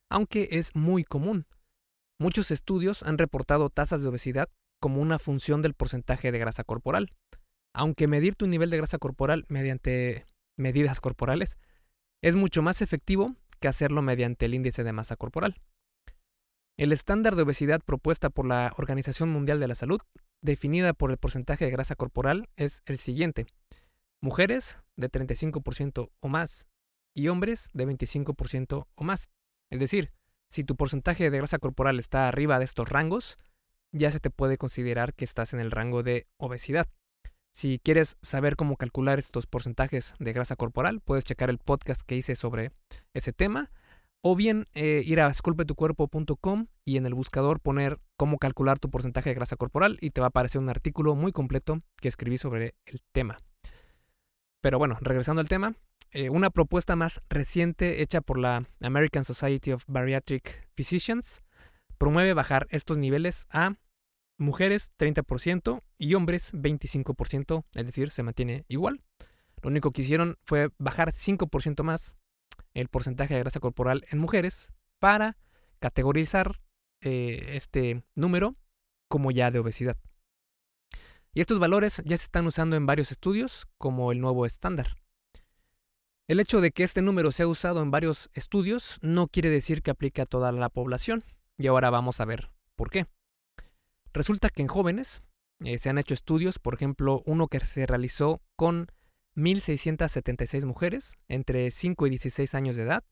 aunque 0.10 0.50
es 0.52 0.76
muy 0.76 1.04
común. 1.04 1.46
Muchos 2.18 2.52
estudios 2.52 3.04
han 3.04 3.18
reportado 3.18 3.70
tasas 3.70 4.02
de 4.02 4.10
obesidad 4.10 4.50
como 4.80 5.02
una 5.02 5.20
función 5.20 5.62
del 5.62 5.74
porcentaje 5.74 6.32
de 6.32 6.40
grasa 6.40 6.64
corporal, 6.64 7.10
aunque 7.74 8.08
medir 8.08 8.36
tu 8.36 8.48
nivel 8.48 8.70
de 8.70 8.78
grasa 8.78 8.98
corporal 8.98 9.46
mediante 9.50 10.26
medidas 10.58 11.00
corporales 11.00 11.58
es 12.22 12.36
mucho 12.36 12.62
más 12.62 12.82
efectivo 12.82 13.36
que 13.60 13.68
hacerlo 13.68 14.02
mediante 14.02 14.46
el 14.46 14.54
índice 14.54 14.84
de 14.84 14.94
masa 14.94 15.16
corporal. 15.16 15.56
El 16.78 16.92
estándar 16.94 17.36
de 17.36 17.44
obesidad 17.44 17.82
propuesta 17.84 18.30
por 18.30 18.46
la 18.46 18.74
Organización 18.78 19.30
Mundial 19.30 19.60
de 19.60 19.68
la 19.68 19.76
Salud, 19.76 20.00
definida 20.42 20.94
por 20.94 21.12
el 21.12 21.18
porcentaje 21.18 21.66
de 21.66 21.72
grasa 21.72 21.96
corporal, 21.96 22.48
es 22.56 22.82
el 22.86 22.98
siguiente. 22.98 23.48
Mujeres 24.22 24.78
de 24.96 25.10
35% 25.10 26.12
o 26.20 26.28
más 26.30 26.68
y 27.14 27.28
hombres 27.28 27.70
de 27.74 27.86
25% 27.86 28.88
o 28.96 29.04
más. 29.04 29.30
Es 29.70 29.80
decir, 29.80 30.12
si 30.50 30.64
tu 30.64 30.76
porcentaje 30.76 31.30
de 31.30 31.38
grasa 31.38 31.60
corporal 31.60 32.00
está 32.00 32.28
arriba 32.28 32.60
de 32.60 32.66
estos 32.66 32.88
rangos, 32.88 33.38
ya 33.92 34.10
se 34.12 34.20
te 34.20 34.30
puede 34.30 34.58
considerar 34.58 35.14
que 35.14 35.26
estás 35.26 35.54
en 35.54 35.60
el 35.60 35.72
rango 35.72 36.04
de 36.04 36.28
obesidad. 36.38 36.88
Si 37.52 37.80
quieres 37.80 38.18
saber 38.22 38.56
cómo 38.56 38.78
calcular 38.78 39.20
estos 39.20 39.48
porcentajes 39.48 40.14
de 40.20 40.34
grasa 40.34 40.56
corporal, 40.56 41.02
puedes 41.02 41.26
checar 41.26 41.50
el 41.50 41.58
podcast 41.58 42.02
que 42.02 42.16
hice 42.16 42.36
sobre 42.36 42.70
ese 43.14 43.34
tema. 43.34 43.72
O 44.22 44.36
bien 44.36 44.68
eh, 44.74 45.02
ir 45.06 45.22
a 45.22 45.30
esculpetucuerpo.com 45.30 46.68
y 46.84 46.98
en 46.98 47.06
el 47.06 47.14
buscador 47.14 47.62
poner 47.62 48.00
cómo 48.18 48.38
calcular 48.38 48.78
tu 48.78 48.90
porcentaje 48.90 49.30
de 49.30 49.36
grasa 49.36 49.56
corporal 49.56 49.98
y 50.02 50.10
te 50.10 50.20
va 50.20 50.28
a 50.28 50.30
aparecer 50.30 50.60
un 50.60 50.70
artículo 50.70 51.16
muy 51.16 51.32
completo 51.32 51.82
que 52.02 52.10
escribí 52.10 52.38
sobre 52.38 52.76
el 52.86 53.02
tema. 53.14 53.40
Pero 54.62 54.78
bueno, 54.78 54.98
regresando 55.00 55.40
al 55.40 55.48
tema, 55.48 55.76
eh, 56.12 56.30
una 56.30 56.50
propuesta 56.50 56.96
más 56.96 57.22
reciente 57.30 58.02
hecha 58.02 58.20
por 58.20 58.40
la 58.40 58.64
American 58.82 59.24
Society 59.24 59.72
of 59.72 59.84
Bariatric 59.88 60.68
Physicians 60.76 61.42
promueve 61.98 62.34
bajar 62.34 62.68
estos 62.72 62.98
niveles 62.98 63.46
a 63.52 63.76
mujeres 64.40 64.92
30% 64.98 65.82
y 65.98 66.16
hombres 66.16 66.54
25%, 66.54 67.64
es 67.76 67.86
decir, 67.86 68.10
se 68.10 68.24
mantiene 68.24 68.66
igual. 68.68 69.02
Lo 69.62 69.70
único 69.70 69.92
que 69.92 70.02
hicieron 70.02 70.38
fue 70.46 70.70
bajar 70.80 71.12
5% 71.12 71.84
más 71.84 72.16
el 72.74 72.88
porcentaje 72.88 73.34
de 73.34 73.42
grasa 73.42 73.60
corporal 73.60 74.06
en 74.10 74.20
mujeres 74.20 74.72
para 75.00 75.38
categorizar 75.80 76.60
eh, 77.02 77.52
este 77.54 78.04
número 78.16 78.56
como 79.08 79.32
ya 79.32 79.52
de 79.52 79.60
obesidad. 79.60 79.98
Y 81.34 81.42
estos 81.42 81.60
valores 81.60 82.02
ya 82.06 82.18
se 82.18 82.24
están 82.24 82.48
usando 82.48 82.76
en 82.76 82.86
varios 82.86 83.12
estudios 83.12 83.68
como 83.78 84.12
el 84.12 84.20
nuevo 84.20 84.46
estándar. 84.46 84.98
El 86.28 86.40
hecho 86.40 86.62
de 86.62 86.72
que 86.72 86.84
este 86.84 87.02
número 87.02 87.32
sea 87.32 87.48
usado 87.48 87.82
en 87.82 87.92
varios 87.92 88.30
estudios 88.34 89.00
no 89.02 89.28
quiere 89.28 89.50
decir 89.50 89.82
que 89.82 89.92
aplique 89.92 90.22
a 90.22 90.26
toda 90.26 90.52
la 90.52 90.70
población, 90.70 91.24
y 91.58 91.68
ahora 91.68 91.90
vamos 91.90 92.22
a 92.22 92.26
ver 92.26 92.50
por 92.76 92.90
qué. 92.90 93.08
Resulta 94.14 94.50
que 94.50 94.62
en 94.62 94.68
jóvenes 94.68 95.24
eh, 95.64 95.78
se 95.78 95.90
han 95.90 95.98
hecho 95.98 96.14
estudios, 96.14 96.60
por 96.60 96.74
ejemplo, 96.74 97.22
uno 97.26 97.48
que 97.48 97.60
se 97.62 97.86
realizó 97.86 98.42
con 98.56 98.88
1.676 99.36 100.66
mujeres 100.66 101.18
entre 101.28 101.70
5 101.72 102.08
y 102.08 102.10
16 102.12 102.56
años 102.56 102.76
de 102.76 102.84
edad, 102.84 103.04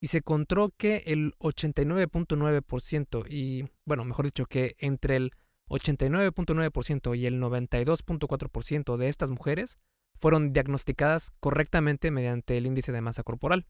y 0.00 0.08
se 0.08 0.18
encontró 0.18 0.72
que 0.76 1.04
el 1.06 1.34
89.9% 1.38 3.26
y, 3.28 3.64
bueno, 3.84 4.04
mejor 4.04 4.26
dicho, 4.26 4.46
que 4.46 4.76
entre 4.78 5.16
el 5.16 5.30
89.9% 5.68 7.18
y 7.18 7.26
el 7.26 7.40
92.4% 7.40 8.96
de 8.96 9.08
estas 9.08 9.30
mujeres 9.30 9.78
fueron 10.18 10.52
diagnosticadas 10.52 11.32
correctamente 11.40 12.10
mediante 12.10 12.56
el 12.56 12.66
índice 12.66 12.92
de 12.92 13.00
masa 13.00 13.22
corporal. 13.22 13.66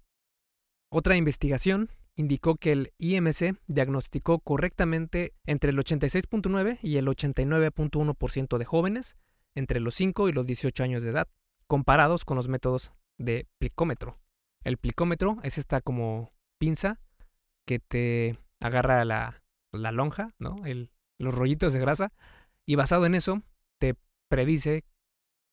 Otra 0.91 1.17
investigación 1.17 1.91
indicó 2.17 2.57
que 2.57 2.73
el 2.73 2.93
IMC 2.99 3.59
diagnosticó 3.67 4.41
correctamente 4.41 5.35
entre 5.45 5.71
el 5.71 5.79
86.9 5.79 6.79
y 6.83 6.97
el 6.97 7.07
89.1% 7.07 8.59
de 8.59 8.65
jóvenes 8.65 9.17
entre 9.55 9.81
los 9.81 9.95
5 9.95 10.29
y 10.29 10.33
los 10.33 10.47
18 10.47 10.83
años 10.83 11.03
de 11.03 11.11
edad, 11.11 11.29
comparados 11.67 12.25
con 12.25 12.37
los 12.37 12.49
métodos 12.49 12.93
de 13.19 13.47
plicómetro. 13.59 14.19
El 14.65 14.79
plicómetro 14.79 15.39
es 15.43 15.59
esta 15.59 15.81
como 15.81 16.33
pinza 16.59 17.01
que 17.67 17.79
te 17.79 18.39
agarra 18.61 19.05
la, 19.05 19.43
la 19.73 19.93
lonja, 19.93 20.35
¿no? 20.39 20.65
El, 20.65 20.91
los 21.19 21.35
rollitos 21.35 21.73
de 21.73 21.81
grasa, 21.81 22.13
y 22.67 22.75
basado 22.75 23.07
en 23.07 23.15
eso 23.15 23.43
te 23.79 23.95
predice 24.29 24.85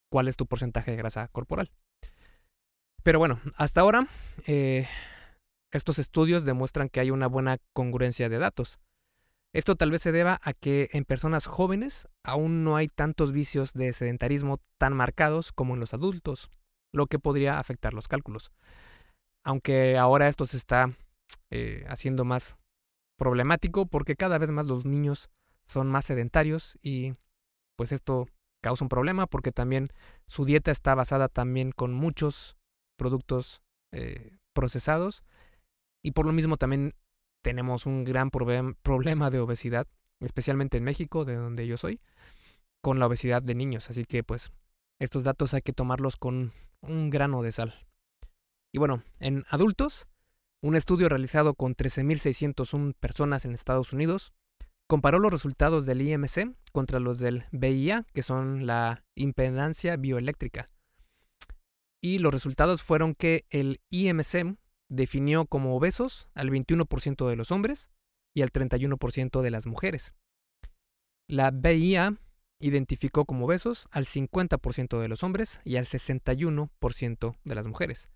cuál 0.09 0.27
es 0.27 0.35
tu 0.35 0.45
porcentaje 0.45 0.91
de 0.91 0.97
grasa 0.97 1.27
corporal. 1.29 1.71
Pero 3.03 3.19
bueno, 3.19 3.39
hasta 3.55 3.81
ahora 3.81 4.07
eh, 4.47 4.87
estos 5.73 5.97
estudios 5.97 6.45
demuestran 6.45 6.87
que 6.87 6.99
hay 6.99 7.11
una 7.11 7.27
buena 7.27 7.57
congruencia 7.73 8.29
de 8.29 8.37
datos. 8.37 8.79
Esto 9.53 9.75
tal 9.75 9.91
vez 9.91 10.01
se 10.03 10.11
deba 10.11 10.39
a 10.43 10.53
que 10.53 10.89
en 10.93 11.03
personas 11.03 11.47
jóvenes 11.47 12.07
aún 12.23 12.63
no 12.63 12.75
hay 12.75 12.87
tantos 12.87 13.31
vicios 13.31 13.73
de 13.73 13.91
sedentarismo 13.93 14.59
tan 14.77 14.93
marcados 14.93 15.51
como 15.51 15.73
en 15.73 15.79
los 15.79 15.93
adultos, 15.93 16.49
lo 16.91 17.07
que 17.07 17.19
podría 17.19 17.59
afectar 17.59 17.93
los 17.93 18.07
cálculos. 18.07 18.51
Aunque 19.43 19.97
ahora 19.97 20.27
esto 20.27 20.45
se 20.45 20.57
está 20.57 20.91
eh, 21.49 21.85
haciendo 21.87 22.23
más 22.23 22.55
problemático 23.17 23.87
porque 23.87 24.15
cada 24.15 24.37
vez 24.37 24.49
más 24.49 24.67
los 24.67 24.85
niños 24.85 25.29
son 25.65 25.87
más 25.87 26.05
sedentarios 26.05 26.77
y 26.81 27.15
pues 27.75 27.91
esto 27.91 28.27
causa 28.61 28.85
un 28.85 28.89
problema 28.89 29.25
porque 29.27 29.51
también 29.51 29.89
su 30.27 30.45
dieta 30.45 30.71
está 30.71 30.95
basada 30.95 31.29
también 31.29 31.71
con 31.71 31.93
muchos 31.93 32.57
productos 32.97 33.61
eh, 33.91 34.37
procesados 34.53 35.23
y 36.03 36.11
por 36.11 36.25
lo 36.25 36.33
mismo 36.33 36.57
también 36.57 36.93
tenemos 37.41 37.85
un 37.85 38.03
gran 38.03 38.29
problema 38.29 39.29
de 39.29 39.39
obesidad, 39.39 39.87
especialmente 40.19 40.77
en 40.77 40.83
México, 40.83 41.25
de 41.25 41.35
donde 41.35 41.65
yo 41.65 41.77
soy, 41.77 41.99
con 42.81 42.99
la 42.99 43.07
obesidad 43.07 43.41
de 43.41 43.55
niños. 43.55 43.89
Así 43.89 44.05
que 44.05 44.23
pues 44.23 44.51
estos 44.99 45.23
datos 45.23 45.53
hay 45.53 45.61
que 45.61 45.73
tomarlos 45.73 46.17
con 46.17 46.51
un 46.81 47.09
grano 47.09 47.41
de 47.41 47.51
sal. 47.51 47.73
Y 48.71 48.79
bueno, 48.79 49.03
en 49.19 49.45
adultos, 49.49 50.07
un 50.61 50.75
estudio 50.75 51.09
realizado 51.09 51.55
con 51.55 51.75
13.601 51.75 52.93
personas 52.99 53.45
en 53.45 53.53
Estados 53.53 53.93
Unidos 53.93 54.33
comparó 54.87 55.19
los 55.19 55.31
resultados 55.31 55.85
del 55.85 56.01
IMC 56.01 56.55
contra 56.71 56.99
los 56.99 57.19
del 57.19 57.45
BIA, 57.51 58.05
que 58.13 58.23
son 58.23 58.65
la 58.65 59.03
impedancia 59.15 59.95
bioeléctrica. 59.97 60.69
Y 62.01 62.17
los 62.17 62.33
resultados 62.33 62.83
fueron 62.83 63.15
que 63.15 63.45
el 63.49 63.79
IMC 63.89 64.57
definió 64.89 65.45
como 65.45 65.75
obesos 65.75 66.27
al 66.33 66.49
21% 66.49 67.27
de 67.27 67.35
los 67.35 67.51
hombres 67.51 67.89
y 68.33 68.41
al 68.41 68.51
31% 68.51 69.41
de 69.41 69.51
las 69.51 69.65
mujeres. 69.65 70.13
La 71.27 71.51
BIA 71.51 72.17
identificó 72.59 73.25
como 73.25 73.45
obesos 73.45 73.87
al 73.91 74.05
50% 74.05 74.99
de 74.99 75.07
los 75.07 75.23
hombres 75.23 75.59
y 75.63 75.77
al 75.77 75.85
61% 75.85 77.35
de 77.43 77.55
las 77.55 77.67
mujeres. 77.67 78.09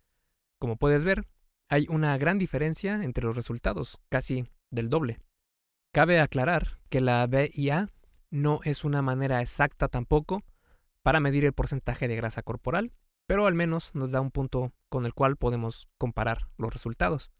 Como 0.60 0.78
puedes 0.78 1.04
ver, 1.04 1.28
hay 1.70 1.86
una 1.90 2.18
gran 2.18 2.38
diferencia 2.38 3.04
entre 3.04 3.26
los 3.26 3.36
resultados, 3.36 4.00
casi 4.10 4.46
del 4.72 4.90
doble. 4.90 5.18
Cabe 5.94 6.20
aclarar 6.20 6.80
que 6.90 7.02
la 7.02 7.26
BIA 7.28 7.90
no 8.30 8.60
es 8.64 8.84
una 8.84 9.02
manera 9.02 9.42
exacta 9.42 9.88
tampoco 9.88 10.44
para 11.02 11.20
medir 11.20 11.46
el 11.46 11.54
porcentaje 11.54 12.08
de 12.08 12.16
grasa 12.16 12.42
corporal, 12.42 12.92
pero 13.28 13.46
al 13.46 13.54
menos 13.54 13.92
nos 13.94 14.12
da 14.12 14.22
un 14.22 14.32
punto 14.32 14.72
con 14.90 15.06
el 15.06 15.14
cual 15.14 15.36
podemos 15.36 15.88
comparar 15.98 16.44
los 16.58 16.74
resultados. 16.74 17.32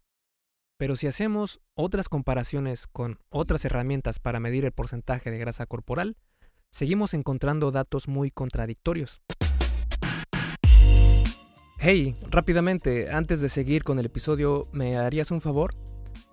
Pero 0.76 0.94
si 0.94 1.08
hacemos 1.08 1.60
otras 1.74 2.08
comparaciones 2.08 2.86
con 2.86 3.18
otras 3.30 3.64
herramientas 3.64 4.20
para 4.20 4.38
medir 4.38 4.64
el 4.64 4.72
porcentaje 4.72 5.30
de 5.30 5.38
grasa 5.38 5.66
corporal, 5.66 6.16
seguimos 6.70 7.14
encontrando 7.14 7.72
datos 7.72 8.06
muy 8.06 8.30
contradictorios. 8.30 9.22
Hey, 11.78 12.16
rápidamente, 12.30 13.10
antes 13.10 13.40
de 13.40 13.48
seguir 13.48 13.82
con 13.82 13.98
el 13.98 14.06
episodio, 14.06 14.68
¿me 14.72 14.96
harías 14.98 15.30
un 15.30 15.40
favor? 15.40 15.74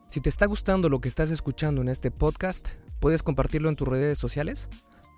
Si 0.07 0.19
te 0.19 0.29
está 0.29 0.45
gustando 0.47 0.89
lo 0.89 0.99
que 0.99 1.09
estás 1.09 1.31
escuchando 1.31 1.81
en 1.81 1.87
este 1.87 2.11
podcast, 2.11 2.67
puedes 2.99 3.23
compartirlo 3.23 3.69
en 3.69 3.75
tus 3.75 3.87
redes 3.87 4.17
sociales. 4.17 4.69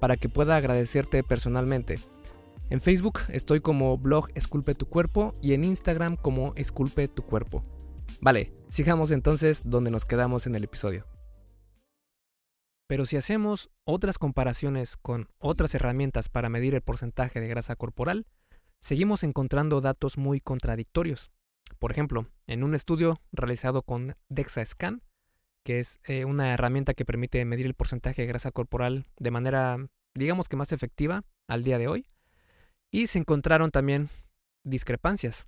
para 0.00 0.16
que 0.16 0.28
pueda 0.28 0.56
agradecerte 0.56 1.22
personalmente. 1.22 1.98
En 2.70 2.80
Facebook 2.80 3.20
estoy 3.28 3.60
como 3.60 3.96
blog 3.96 4.28
Esculpe 4.34 4.74
tu 4.74 4.86
cuerpo 4.86 5.34
y 5.40 5.54
en 5.54 5.64
Instagram 5.64 6.16
como 6.16 6.52
Esculpe 6.56 7.08
tu 7.08 7.22
cuerpo. 7.22 7.64
Vale, 8.20 8.52
sigamos 8.68 9.10
entonces 9.10 9.62
donde 9.64 9.90
nos 9.90 10.04
quedamos 10.04 10.46
en 10.46 10.54
el 10.54 10.64
episodio. 10.64 11.06
Pero 12.88 13.04
si 13.04 13.16
hacemos 13.16 13.70
otras 13.84 14.18
comparaciones 14.18 14.96
con 14.96 15.28
otras 15.38 15.74
herramientas 15.74 16.28
para 16.28 16.48
medir 16.48 16.74
el 16.74 16.82
porcentaje 16.82 17.40
de 17.40 17.48
grasa 17.48 17.76
corporal, 17.76 18.26
seguimos 18.80 19.22
encontrando 19.24 19.80
datos 19.80 20.16
muy 20.16 20.40
contradictorios. 20.40 21.30
Por 21.78 21.90
ejemplo, 21.90 22.26
en 22.46 22.64
un 22.64 22.74
estudio 22.74 23.20
realizado 23.30 23.82
con 23.82 24.14
DexaScan, 24.30 25.02
que 25.68 25.80
es 25.80 26.00
eh, 26.04 26.24
una 26.24 26.54
herramienta 26.54 26.94
que 26.94 27.04
permite 27.04 27.44
medir 27.44 27.66
el 27.66 27.74
porcentaje 27.74 28.22
de 28.22 28.28
grasa 28.28 28.50
corporal 28.52 29.04
de 29.18 29.30
manera, 29.30 29.76
digamos 30.14 30.48
que 30.48 30.56
más 30.56 30.72
efectiva 30.72 31.24
al 31.46 31.62
día 31.62 31.76
de 31.76 31.88
hoy. 31.88 32.06
Y 32.90 33.08
se 33.08 33.18
encontraron 33.18 33.70
también 33.70 34.08
discrepancias. 34.64 35.44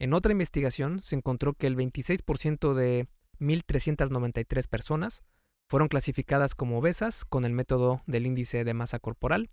En 0.00 0.12
otra 0.12 0.32
investigación 0.32 1.00
se 1.02 1.14
encontró 1.14 1.52
que 1.52 1.68
el 1.68 1.76
26% 1.76 2.74
de 2.74 3.06
1.393 3.38 4.66
personas 4.66 5.22
fueron 5.70 5.86
clasificadas 5.86 6.56
como 6.56 6.78
obesas 6.80 7.24
con 7.24 7.44
el 7.44 7.52
método 7.52 8.02
del 8.06 8.26
índice 8.26 8.64
de 8.64 8.74
masa 8.74 8.98
corporal, 8.98 9.50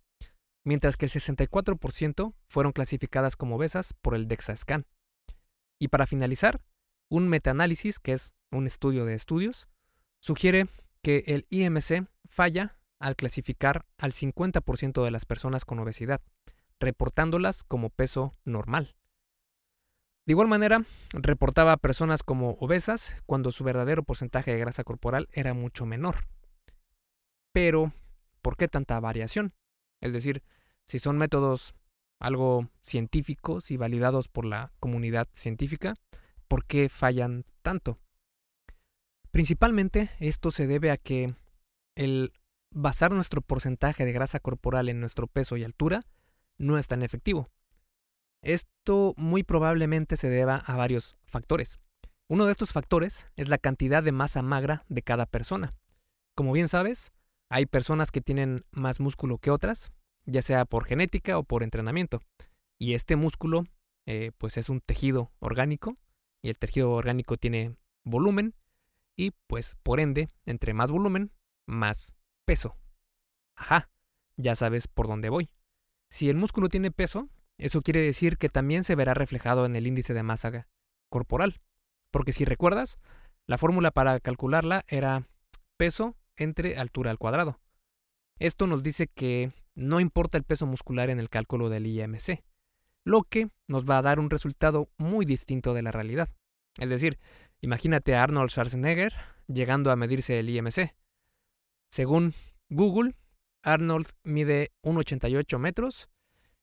mientras 0.64 0.98
que 0.98 1.06
el 1.06 1.12
64% 1.12 2.34
fueron 2.48 2.72
clasificadas 2.72 3.36
como 3.36 3.58
obesas 3.58 3.94
por 4.02 4.16
el 4.16 4.28
DEXA-SCAN. 4.28 4.88
Y 5.80 5.90
para 5.90 6.08
finalizar, 6.08 6.60
un 7.08 7.28
metaanálisis, 7.28 8.00
que 8.00 8.14
es 8.14 8.34
un 8.52 8.66
estudio 8.66 9.06
de 9.06 9.14
estudios, 9.14 9.68
sugiere 10.26 10.66
que 11.04 11.24
el 11.28 11.46
IMC 11.52 12.08
falla 12.28 12.80
al 12.98 13.16
clasificar 13.16 13.86
al 14.00 14.12
50% 14.12 15.04
de 15.04 15.12
las 15.12 15.24
personas 15.24 15.66
con 15.66 15.78
obesidad, 15.78 16.20
reportándolas 16.80 17.64
como 17.64 17.92
peso 17.92 18.32
normal. 18.44 18.96
De 20.26 20.32
igual 20.32 20.48
manera, 20.48 20.84
reportaba 21.14 21.74
a 21.74 21.78
personas 21.78 22.24
como 22.24 22.58
obesas 22.60 23.16
cuando 23.28 23.52
su 23.52 23.64
verdadero 23.64 24.02
porcentaje 24.02 24.52
de 24.52 24.58
grasa 24.58 24.84
corporal 24.84 25.30
era 25.32 25.54
mucho 25.54 25.86
menor. 25.86 26.26
Pero, 27.54 27.92
¿por 28.42 28.58
qué 28.58 28.68
tanta 28.68 29.00
variación? 29.00 29.52
Es 30.02 30.12
decir, 30.12 30.42
si 30.86 30.98
son 30.98 31.20
métodos 31.20 31.76
algo 32.20 32.68
científicos 32.82 33.70
y 33.70 33.78
validados 33.78 34.28
por 34.28 34.46
la 34.46 34.72
comunidad 34.80 35.28
científica, 35.36 35.94
¿por 36.48 36.66
qué 36.66 36.90
fallan 36.90 37.46
tanto? 37.62 38.00
Principalmente 39.36 40.12
esto 40.22 40.50
se 40.50 40.66
debe 40.66 40.92
a 40.92 40.96
que 40.96 41.36
el 41.98 42.32
basar 42.72 43.12
nuestro 43.12 43.42
porcentaje 43.42 44.06
de 44.06 44.14
grasa 44.14 44.40
corporal 44.40 44.88
en 44.88 45.02
nuestro 45.02 45.28
peso 45.28 45.58
y 45.58 45.66
altura 45.66 46.04
no 46.58 46.78
es 46.78 46.88
tan 46.88 47.04
efectivo. 47.04 47.50
Esto 48.42 49.14
muy 49.18 49.44
probablemente 49.44 50.16
se 50.16 50.30
deba 50.30 50.56
a 50.56 50.78
varios 50.78 51.18
factores. 51.26 51.80
Uno 52.30 52.46
de 52.46 52.54
estos 52.54 52.72
factores 52.72 53.26
es 53.36 53.50
la 53.50 53.58
cantidad 53.58 54.02
de 54.02 54.14
masa 54.14 54.42
magra 54.42 54.86
de 54.88 55.02
cada 55.02 55.26
persona. 55.26 55.74
Como 56.34 56.54
bien 56.54 56.70
sabes, 56.70 57.12
Hay 57.50 57.66
personas 57.66 58.12
que 58.12 58.22
tienen 58.22 58.64
más 58.72 59.02
músculo 59.02 59.38
que 59.38 59.52
otras, 59.52 59.92
ya 60.26 60.42
sea 60.42 60.64
por 60.64 60.86
genética 60.86 61.38
o 61.38 61.44
por 61.44 61.62
entrenamiento. 61.62 62.22
Y 62.80 62.94
este 62.94 63.18
músculo, 63.18 63.66
eh, 64.08 64.32
pues 64.38 64.56
es 64.56 64.70
un 64.70 64.80
tejido 64.80 65.30
orgánico, 65.40 65.98
y 66.42 66.50
el 66.50 66.58
tejido 66.58 66.92
orgánico 66.92 67.36
tiene 67.36 67.76
volumen, 68.06 68.56
y 69.16 69.32
pues 69.48 69.76
por 69.84 70.00
ende, 70.00 70.30
entre 70.46 70.74
más 70.74 70.92
volumen, 70.92 71.32
más 71.66 72.16
peso. 72.46 72.78
Ajá, 73.56 73.90
ya 74.38 74.56
sabes 74.56 74.88
por 74.88 75.08
dónde 75.08 75.30
voy. 75.30 75.50
Si 76.10 76.30
el 76.30 76.38
músculo 76.38 76.70
tiene 76.70 76.92
peso, 76.92 77.30
eso 77.58 77.82
quiere 77.82 78.02
decir 78.02 78.38
que 78.38 78.50
también 78.50 78.84
se 78.84 78.96
verá 78.96 79.14
reflejado 79.14 79.66
en 79.66 79.76
el 79.76 79.88
índice 79.88 80.14
de 80.14 80.24
masa 80.24 80.68
corporal. 81.10 81.56
Porque 82.12 82.34
si 82.34 82.46
recuerdas, 82.46 83.00
la 83.48 83.58
fórmula 83.58 83.92
para 83.92 84.20
calcularla 84.20 84.86
era 84.88 85.28
peso 85.78 86.16
entre 86.36 86.78
altura 86.78 87.12
al 87.12 87.18
cuadrado. 87.18 87.60
Esto 88.40 88.68
nos 88.68 88.84
dice 88.84 89.08
que 89.08 89.52
no 89.76 90.00
importa 90.00 90.38
el 90.38 90.44
peso 90.44 90.66
muscular 90.66 91.10
en 91.10 91.20
el 91.20 91.30
cálculo 91.30 91.70
del 91.70 91.88
IMC, 91.88 92.42
lo 93.04 93.24
que 93.24 93.48
nos 93.68 93.86
va 93.86 93.98
a 93.98 94.02
dar 94.02 94.20
un 94.20 94.30
resultado 94.30 94.90
muy 94.98 95.26
distinto 95.26 95.74
de 95.74 95.84
la 95.84 95.92
realidad. 95.92 96.30
Es 96.78 96.90
decir, 96.90 97.20
imagínate 97.62 98.16
a 98.16 98.24
Arnold 98.24 98.50
Schwarzenegger 98.50 99.14
llegando 99.48 99.92
a 99.92 99.96
medirse 99.96 100.40
el 100.40 100.50
IMC. 100.50 100.96
Según 101.92 102.34
Google, 102.70 103.16
Arnold 103.64 104.08
mide 104.24 104.72
1,88 104.84 105.58
metros 105.58 106.10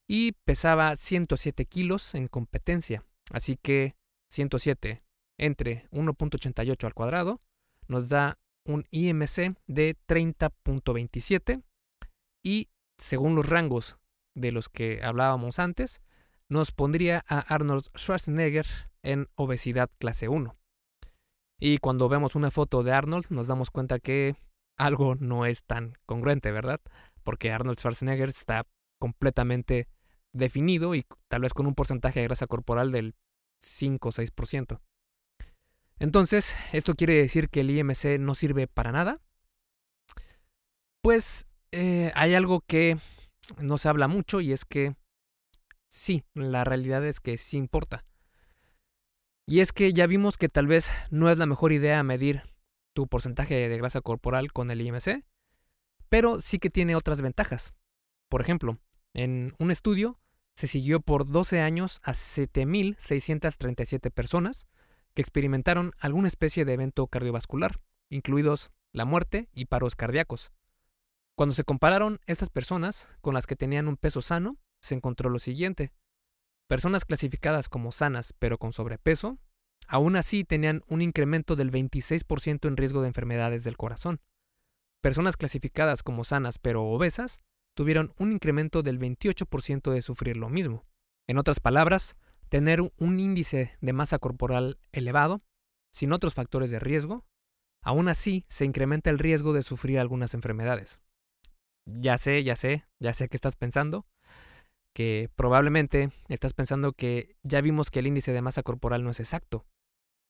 y 0.09 0.33
pesaba 0.45 0.97
107 0.97 1.65
kilos 1.67 2.15
en 2.15 2.29
competencia. 2.29 3.05
Así 3.31 3.57
que 3.57 3.95
107 4.31 5.03
entre 5.39 5.89
1.88 5.91 6.85
al 6.85 6.95
cuadrado 6.95 7.39
nos 7.89 8.09
da 8.09 8.39
un 8.65 8.87
IMC 8.91 9.57
de 9.67 9.97
30.27 10.07 11.63
y 12.45 12.69
según 12.99 13.35
los 13.35 13.49
rangos 13.49 13.99
de 14.35 14.53
los 14.53 14.69
que 14.69 15.03
hablábamos 15.03 15.59
antes, 15.59 16.01
nos 16.49 16.73
pondría 16.73 17.25
a 17.27 17.41
Arnold 17.41 17.87
Schwarzenegger 17.97 18.67
en 19.03 19.29
obesidad 19.35 19.91
clase 19.99 20.29
1. 20.29 20.55
Y 21.65 21.79
cuando 21.79 22.09
vemos 22.09 22.35
una 22.35 22.51
foto 22.51 22.83
de 22.83 22.91
Arnold 22.91 23.27
nos 23.31 23.47
damos 23.47 23.71
cuenta 23.71 24.01
que 24.01 24.35
algo 24.77 25.15
no 25.21 25.47
es 25.47 25.63
tan 25.63 25.97
congruente, 26.07 26.51
¿verdad? 26.51 26.81
Porque 27.23 27.53
Arnold 27.53 27.79
Schwarzenegger 27.79 28.31
está 28.31 28.67
completamente 28.99 29.87
definido 30.33 30.97
y 30.97 31.07
tal 31.29 31.43
vez 31.43 31.55
con 31.55 31.69
un 31.69 31.77
porcentaje 31.77 32.19
de 32.19 32.27
grasa 32.27 32.49
corporal 32.49 32.91
del 32.91 33.15
5 33.61 34.09
o 34.09 34.11
6%. 34.11 34.81
Entonces, 36.01 36.57
¿esto 36.73 36.97
quiere 36.97 37.15
decir 37.15 37.49
que 37.49 37.61
el 37.61 37.71
IMC 37.71 38.19
no 38.19 38.35
sirve 38.35 38.67
para 38.67 38.91
nada? 38.91 39.21
Pues 41.01 41.47
eh, 41.71 42.11
hay 42.17 42.35
algo 42.35 42.63
que 42.63 42.99
no 43.61 43.79
se 43.79 43.89
habla 43.89 44.09
mucho 44.09 44.41
y 44.41 44.53
es 44.53 44.65
que 44.65 44.97
sí, 45.89 46.25
la 46.35 46.65
realidad 46.65 47.07
es 47.07 47.21
que 47.21 47.37
sí 47.37 47.57
importa. 47.57 48.03
Y 49.47 49.61
es 49.61 49.73
que 49.73 49.93
ya 49.93 50.07
vimos 50.07 50.37
que 50.37 50.49
tal 50.49 50.67
vez 50.67 50.91
no 51.11 51.31
es 51.31 51.39
la 51.39 51.47
mejor 51.47 51.73
idea 51.73 52.03
medir 52.03 52.43
tu 52.93 53.09
porcentaje 53.09 53.69
de 53.69 53.77
grasa 53.79 54.01
corporal 54.01 54.53
con 54.53 54.71
el 54.71 54.81
IMC, 54.81 55.25
pero 56.09 56.41
sí 56.41 56.59
que 56.59 56.71
tiene 56.71 56.95
otras 56.95 57.21
ventajas. 57.21 57.75
Por 58.29 58.41
ejemplo, 58.41 58.79
en 59.15 59.55
un 59.59 59.71
estudio 59.71 60.19
se 60.55 60.67
siguió 60.67 61.01
por 61.01 61.27
12 61.27 61.61
años 61.61 62.01
a 62.03 62.13
7.637 62.13 64.11
personas 64.11 64.69
que 65.15 65.23
experimentaron 65.23 65.93
alguna 65.99 66.29
especie 66.29 66.65
de 66.65 66.75
evento 66.75 67.07
cardiovascular, 67.07 67.81
incluidos 68.11 68.71
la 68.93 69.05
muerte 69.05 69.49
y 69.53 69.67
paros 69.67 69.97
cardíacos. 69.97 70.53
Cuando 71.35 71.55
se 71.55 71.65
compararon 71.65 72.21
estas 72.27 72.51
personas 72.51 73.09
con 73.21 73.35
las 73.35 73.47
que 73.47 73.57
tenían 73.57 73.89
un 73.89 73.97
peso 73.97 74.21
sano, 74.21 74.59
se 74.81 74.95
encontró 74.95 75.31
lo 75.31 75.39
siguiente. 75.39 75.93
Personas 76.69 77.05
clasificadas 77.05 77.69
como 77.69 77.93
sanas 77.93 78.35
pero 78.39 78.59
con 78.59 78.73
sobrepeso, 78.73 79.39
aún 79.87 80.17
así 80.17 80.45
tenían 80.45 80.83
un 80.89 81.03
incremento 81.03 81.57
del 81.57 81.71
26% 81.71 82.69
en 82.69 82.77
riesgo 82.77 83.03
de 83.03 83.09
enfermedades 83.09 83.65
del 83.65 83.77
corazón. 83.77 84.21
Personas 85.03 85.37
clasificadas 85.37 86.03
como 86.03 86.25
sanas 86.25 86.59
pero 86.59 86.85
obesas 86.85 87.41
tuvieron 87.75 88.13
un 88.19 88.33
incremento 88.33 88.83
del 88.83 88.99
28% 88.99 89.91
de 89.91 90.03
sufrir 90.03 90.37
lo 90.37 90.49
mismo. 90.49 90.85
En 91.29 91.39
otras 91.39 91.61
palabras, 91.61 92.17
tener 92.49 92.81
un 92.81 93.21
índice 93.21 93.73
de 93.81 93.93
masa 93.93 94.19
corporal 94.19 94.79
elevado, 94.93 95.43
sin 95.91 96.13
otros 96.13 96.35
factores 96.35 96.71
de 96.71 96.79
riesgo, 96.79 97.25
aún 97.83 98.09
así 98.09 98.45
se 98.49 98.65
incrementa 98.65 99.11
el 99.11 99.19
riesgo 99.19 99.53
de 99.53 99.63
sufrir 99.63 99.99
algunas 99.99 100.35
enfermedades. 100.35 101.01
Ya 101.85 102.19
sé, 102.19 102.45
ya 102.45 102.55
sé, 102.55 102.85
ya 102.99 103.13
sé 103.13 103.29
que 103.29 103.37
estás 103.37 103.57
pensando, 103.57 104.07
que 104.95 105.31
probablemente 105.37 106.11
estás 106.29 106.53
pensando 106.53 106.93
que 106.93 107.37
ya 107.43 107.61
vimos 107.61 107.91
que 107.91 108.01
el 108.01 108.07
índice 108.07 108.33
de 108.33 108.43
masa 108.43 108.63
corporal 108.63 109.05
no 109.05 109.11
es 109.11 109.21
exacto. 109.21 109.65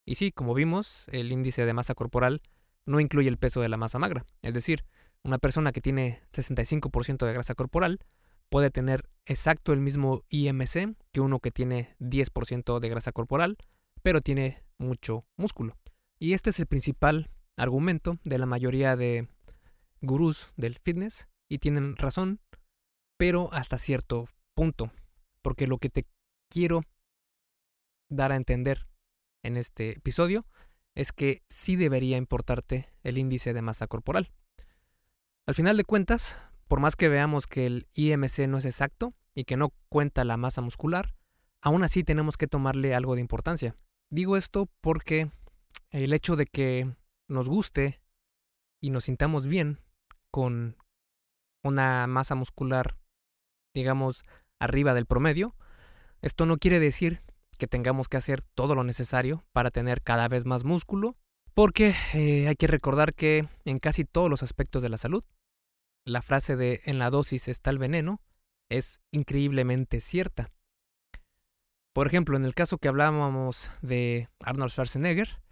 Y 0.07 0.17
sí, 0.17 0.33
como 0.33 0.55
vimos, 0.55 1.07
el 1.13 1.33
índice 1.33 1.65
de 1.65 1.73
masa 1.73 1.95
corporal 1.95 2.43
no 2.87 3.01
incluye 3.01 3.29
el 3.29 3.39
peso 3.39 3.61
de 3.61 3.69
la 3.69 3.77
masa 3.77 3.99
magra. 3.99 4.23
Es 4.43 4.55
decir, 4.55 4.85
una 5.23 5.39
persona 5.39 5.73
que 5.73 5.81
tiene 5.81 6.21
65% 6.33 7.27
de 7.27 7.33
grasa 7.33 7.55
corporal 7.55 8.01
puede 8.49 8.71
tener 8.71 9.09
exacto 9.25 9.73
el 9.73 9.81
mismo 9.81 10.25
IMC 10.29 10.97
que 11.13 11.21
uno 11.21 11.39
que 11.41 11.51
tiene 11.51 11.97
10% 12.01 12.81
de 12.81 12.89
grasa 12.89 13.13
corporal, 13.13 13.57
pero 14.03 14.21
tiene 14.21 14.63
mucho 14.79 15.21
músculo. 15.37 15.77
Y 16.19 16.35
este 16.35 16.51
es 16.51 16.59
el 16.59 16.67
principal 16.67 17.31
argumento 17.57 18.19
de 18.25 18.39
la 18.39 18.47
mayoría 18.47 18.97
de 18.97 19.29
gurús 20.01 20.53
del 20.57 20.79
fitness, 20.79 21.29
y 21.49 21.59
tienen 21.59 21.97
razón, 21.97 22.41
pero 23.19 23.53
hasta 23.53 23.77
cierto 23.77 24.27
punto, 24.55 24.93
porque 25.43 25.67
lo 25.67 25.79
que 25.79 25.91
te 25.91 26.07
quiero 26.49 26.83
dar 28.09 28.33
a 28.33 28.37
entender 28.37 28.87
en 29.43 29.57
este 29.57 29.93
episodio 29.99 30.47
es 30.95 31.13
que 31.13 31.43
sí 31.49 31.77
debería 31.77 32.17
importarte 32.17 32.89
el 33.03 33.19
índice 33.19 33.55
de 33.55 33.63
masa 33.63 33.87
corporal. 33.87 34.31
Al 35.47 35.55
final 35.55 35.77
de 35.77 35.85
cuentas, 35.85 36.37
por 36.69 36.81
más 36.81 36.97
que 36.97 37.09
veamos 37.09 37.47
que 37.47 37.67
el 37.67 37.89
IMC 37.95 38.47
no 38.49 38.59
es 38.59 38.65
exacto 38.65 39.15
y 39.35 39.45
que 39.45 39.57
no 39.57 39.73
cuenta 39.89 40.25
la 40.25 40.37
masa 40.37 40.61
muscular, 40.61 41.15
aún 41.63 41.83
así 41.83 42.05
tenemos 42.05 42.37
que 42.37 42.47
tomarle 42.47 42.95
algo 42.95 43.15
de 43.15 43.21
importancia. 43.21 43.75
Digo 44.11 44.37
esto 44.37 44.69
porque 44.81 45.31
el 45.91 46.13
hecho 46.13 46.37
de 46.37 46.47
que 46.47 46.95
nos 47.29 47.49
guste 47.49 48.01
y 48.81 48.91
nos 48.91 49.05
sintamos 49.05 49.47
bien 49.47 49.81
con 50.31 50.77
una 51.63 52.07
masa 52.07 52.35
muscular, 52.35 52.99
digamos, 53.75 54.25
arriba 54.63 54.95
del 54.95 55.07
promedio, 55.07 55.55
esto 56.21 56.47
no 56.47 56.57
quiere 56.57 56.79
decir 56.79 57.21
que 57.59 57.67
tengamos 57.67 58.09
que 58.09 58.17
hacer 58.17 58.43
todo 58.43 58.75
lo 58.75 58.85
necesario 58.85 59.43
para 59.53 59.71
tener 59.71 60.03
cada 60.03 60.29
vez 60.29 60.47
más 60.47 60.65
músculo, 60.65 61.17
porque 61.55 61.95
eh, 62.15 62.49
hay 62.49 62.57
que 62.57 62.67
recordar 62.67 63.15
que 63.15 63.47
en 63.65 63.79
casi 63.79 64.05
todos 64.05 64.31
los 64.31 64.43
aspectos 64.43 64.83
de 64.83 64.89
la 64.89 64.99
salud, 64.99 65.25
la 66.05 66.23
frase 66.23 66.57
de 66.57 66.81
en 66.85 66.99
la 66.99 67.11
dosis 67.11 67.49
está 67.49 67.71
el 67.71 67.79
veneno 67.79 68.21
es 68.69 69.01
increíblemente 69.11 70.01
cierta. 70.01 70.49
Por 71.93 72.07
ejemplo, 72.07 72.37
en 72.37 72.45
el 72.45 72.55
caso 72.55 72.79
que 72.79 72.89
hablábamos 72.89 73.71
de 73.83 74.29
Arnold 74.41 74.71
Schwarzenegger, 74.71 75.43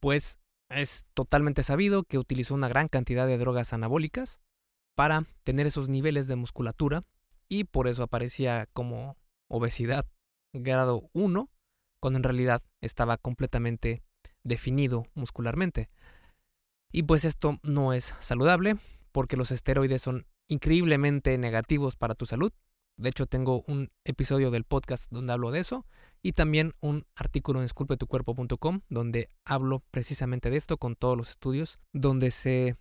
pues 0.00 0.38
es 0.68 1.04
totalmente 1.14 1.62
sabido 1.62 2.02
que 2.02 2.18
utilizó 2.18 2.54
una 2.54 2.68
gran 2.68 2.88
cantidad 2.88 3.26
de 3.26 3.38
drogas 3.38 3.72
anabólicas 3.72 4.40
para 4.96 5.24
tener 5.44 5.66
esos 5.66 5.88
niveles 5.88 6.26
de 6.26 6.36
musculatura 6.36 7.04
y 7.48 7.64
por 7.64 7.88
eso 7.88 8.02
aparecía 8.02 8.68
como 8.72 9.16
obesidad 9.48 10.06
grado 10.52 11.10
1, 11.12 11.50
cuando 12.00 12.18
en 12.18 12.22
realidad 12.22 12.62
estaba 12.80 13.16
completamente 13.16 14.02
definido 14.42 15.04
muscularmente. 15.14 15.88
Y 16.92 17.02
pues 17.02 17.24
esto 17.24 17.58
no 17.62 17.92
es 17.92 18.14
saludable 18.20 18.76
porque 19.12 19.36
los 19.36 19.50
esteroides 19.50 20.02
son 20.02 20.26
increíblemente 20.48 21.36
negativos 21.38 21.96
para 21.96 22.14
tu 22.14 22.26
salud. 22.26 22.52
De 22.98 23.10
hecho, 23.10 23.26
tengo 23.26 23.62
un 23.66 23.90
episodio 24.04 24.50
del 24.50 24.64
podcast 24.64 25.10
donde 25.10 25.32
hablo 25.32 25.50
de 25.50 25.60
eso 25.60 25.84
y 26.22 26.32
también 26.32 26.72
un 26.80 27.04
artículo 27.14 27.60
en 27.60 27.66
esculpetucuerpo.com 27.66 28.80
donde 28.88 29.30
hablo 29.44 29.84
precisamente 29.90 30.48
de 30.48 30.56
esto 30.56 30.78
con 30.78 30.96
todos 30.96 31.16
los 31.16 31.28
estudios 31.28 31.78
donde 31.92 32.30
se 32.30 32.76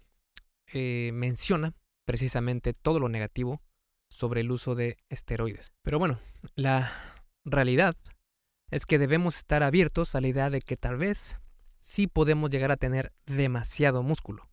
eh, 0.73 1.11
menciona 1.13 1.73
precisamente 2.05 2.73
todo 2.73 2.99
lo 2.99 3.09
negativo 3.09 3.61
sobre 4.09 4.41
el 4.41 4.51
uso 4.51 4.75
de 4.75 4.97
esteroides. 5.09 5.73
Pero 5.81 5.99
bueno, 5.99 6.19
la 6.55 6.91
realidad 7.43 7.95
es 8.71 8.85
que 8.85 8.99
debemos 8.99 9.37
estar 9.37 9.63
abiertos 9.63 10.15
a 10.15 10.21
la 10.21 10.27
idea 10.27 10.49
de 10.49 10.61
que 10.61 10.77
tal 10.77 10.97
vez 10.97 11.37
sí 11.79 12.07
podemos 12.07 12.49
llegar 12.49 12.71
a 12.71 12.77
tener 12.77 13.11
demasiado 13.25 14.03
músculo. 14.03 14.49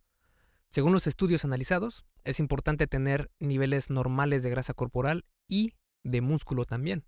Según 0.69 0.93
los 0.93 1.07
estudios 1.07 1.45
analizados, 1.45 2.05
es 2.23 2.39
importante 2.39 2.87
tener 2.87 3.29
niveles 3.39 3.89
normales 3.89 4.43
de 4.43 4.49
grasa 4.49 4.73
corporal 4.73 5.25
y 5.47 5.73
de 6.03 6.21
músculo 6.21 6.65
también. 6.65 7.05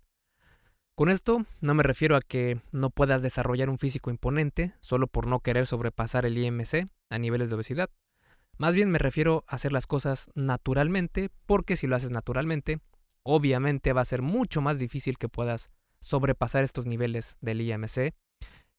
Con 0.94 1.10
esto 1.10 1.44
no 1.60 1.74
me 1.74 1.82
refiero 1.82 2.16
a 2.16 2.22
que 2.22 2.60
no 2.72 2.90
puedas 2.90 3.22
desarrollar 3.22 3.68
un 3.68 3.78
físico 3.78 4.10
imponente 4.10 4.74
solo 4.80 5.08
por 5.08 5.26
no 5.26 5.40
querer 5.40 5.66
sobrepasar 5.66 6.24
el 6.24 6.38
IMC 6.38 6.88
a 7.10 7.18
niveles 7.18 7.50
de 7.50 7.54
obesidad. 7.56 7.90
Más 8.58 8.74
bien 8.74 8.90
me 8.90 8.98
refiero 8.98 9.44
a 9.46 9.56
hacer 9.56 9.72
las 9.72 9.86
cosas 9.86 10.30
naturalmente, 10.34 11.30
porque 11.46 11.76
si 11.76 11.86
lo 11.86 11.96
haces 11.96 12.10
naturalmente, 12.10 12.80
obviamente 13.22 13.92
va 13.92 14.00
a 14.00 14.06
ser 14.06 14.22
mucho 14.22 14.60
más 14.60 14.78
difícil 14.78 15.18
que 15.18 15.28
puedas 15.28 15.70
sobrepasar 16.00 16.64
estos 16.64 16.86
niveles 16.86 17.36
del 17.40 17.60
IMC, 17.60 18.14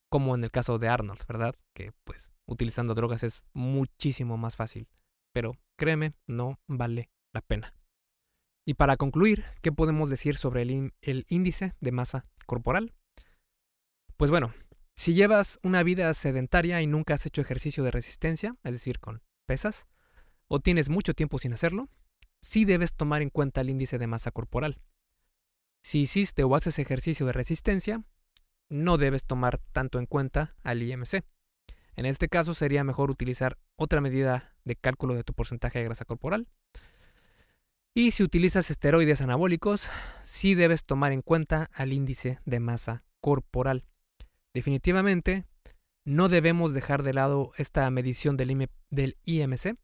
como 0.09 0.35
en 0.35 0.43
el 0.43 0.51
caso 0.51 0.79
de 0.79 0.87
Arnold, 0.87 1.21
¿verdad? 1.27 1.55
Que 1.75 1.91
pues 2.05 2.31
utilizando 2.45 2.95
drogas 2.95 3.23
es 3.23 3.43
muchísimo 3.53 4.37
más 4.37 4.55
fácil. 4.55 4.87
Pero 5.33 5.57
créeme, 5.77 6.13
no 6.25 6.59
vale 6.67 7.09
la 7.33 7.41
pena. 7.41 7.73
Y 8.65 8.73
para 8.73 8.97
concluir, 8.97 9.45
¿qué 9.61 9.71
podemos 9.71 10.09
decir 10.09 10.37
sobre 10.37 10.63
el, 10.63 10.93
el 11.01 11.25
índice 11.29 11.75
de 11.79 11.91
masa 11.91 12.25
corporal? 12.45 12.93
Pues 14.17 14.31
bueno, 14.31 14.53
si 14.95 15.13
llevas 15.13 15.59
una 15.61 15.83
vida 15.83 16.11
sedentaria 16.13 16.81
y 16.81 16.87
nunca 16.87 17.13
has 17.13 17.25
hecho 17.25 17.41
ejercicio 17.41 17.83
de 17.83 17.91
resistencia, 17.91 18.55
es 18.63 18.73
decir, 18.73 18.99
con 18.99 19.21
pesas, 19.47 19.87
o 20.47 20.59
tienes 20.59 20.89
mucho 20.89 21.15
tiempo 21.15 21.39
sin 21.39 21.53
hacerlo, 21.53 21.89
sí 22.41 22.65
debes 22.65 22.93
tomar 22.93 23.23
en 23.23 23.31
cuenta 23.31 23.61
el 23.61 23.71
índice 23.71 23.97
de 23.97 24.05
masa 24.05 24.29
corporal. 24.29 24.79
Si 25.81 26.01
hiciste 26.01 26.43
o 26.43 26.55
haces 26.55 26.77
ejercicio 26.79 27.25
de 27.25 27.31
resistencia, 27.31 28.03
no 28.69 28.97
debes 28.97 29.23
tomar 29.23 29.59
tanto 29.71 29.99
en 29.99 30.05
cuenta 30.05 30.55
al 30.63 30.83
IMC. 30.83 31.23
En 31.95 32.05
este 32.05 32.27
caso 32.27 32.53
sería 32.53 32.83
mejor 32.83 33.09
utilizar 33.09 33.57
otra 33.75 34.01
medida 34.01 34.53
de 34.65 34.75
cálculo 34.75 35.15
de 35.15 35.23
tu 35.23 35.33
porcentaje 35.33 35.79
de 35.79 35.85
grasa 35.85 36.05
corporal. 36.05 36.47
Y 37.93 38.11
si 38.11 38.21
utilizas 38.21 38.69
esteroides 38.69 39.21
anabólicos, 39.21 39.89
sí 40.23 40.53
debes 40.53 40.83
tomar 40.83 41.11
en 41.11 41.23
cuenta 41.23 41.69
al 41.73 41.93
índice 41.93 42.37
de 42.45 42.59
masa 42.59 43.03
corporal. 43.21 43.85
Definitivamente, 44.53 45.45
no 46.07 46.29
debemos 46.29 46.73
dejar 46.73 47.03
de 47.03 47.13
lado 47.13 47.51
esta 47.57 47.89
medición 47.91 48.37
del, 48.37 49.17
IMC 49.25 49.75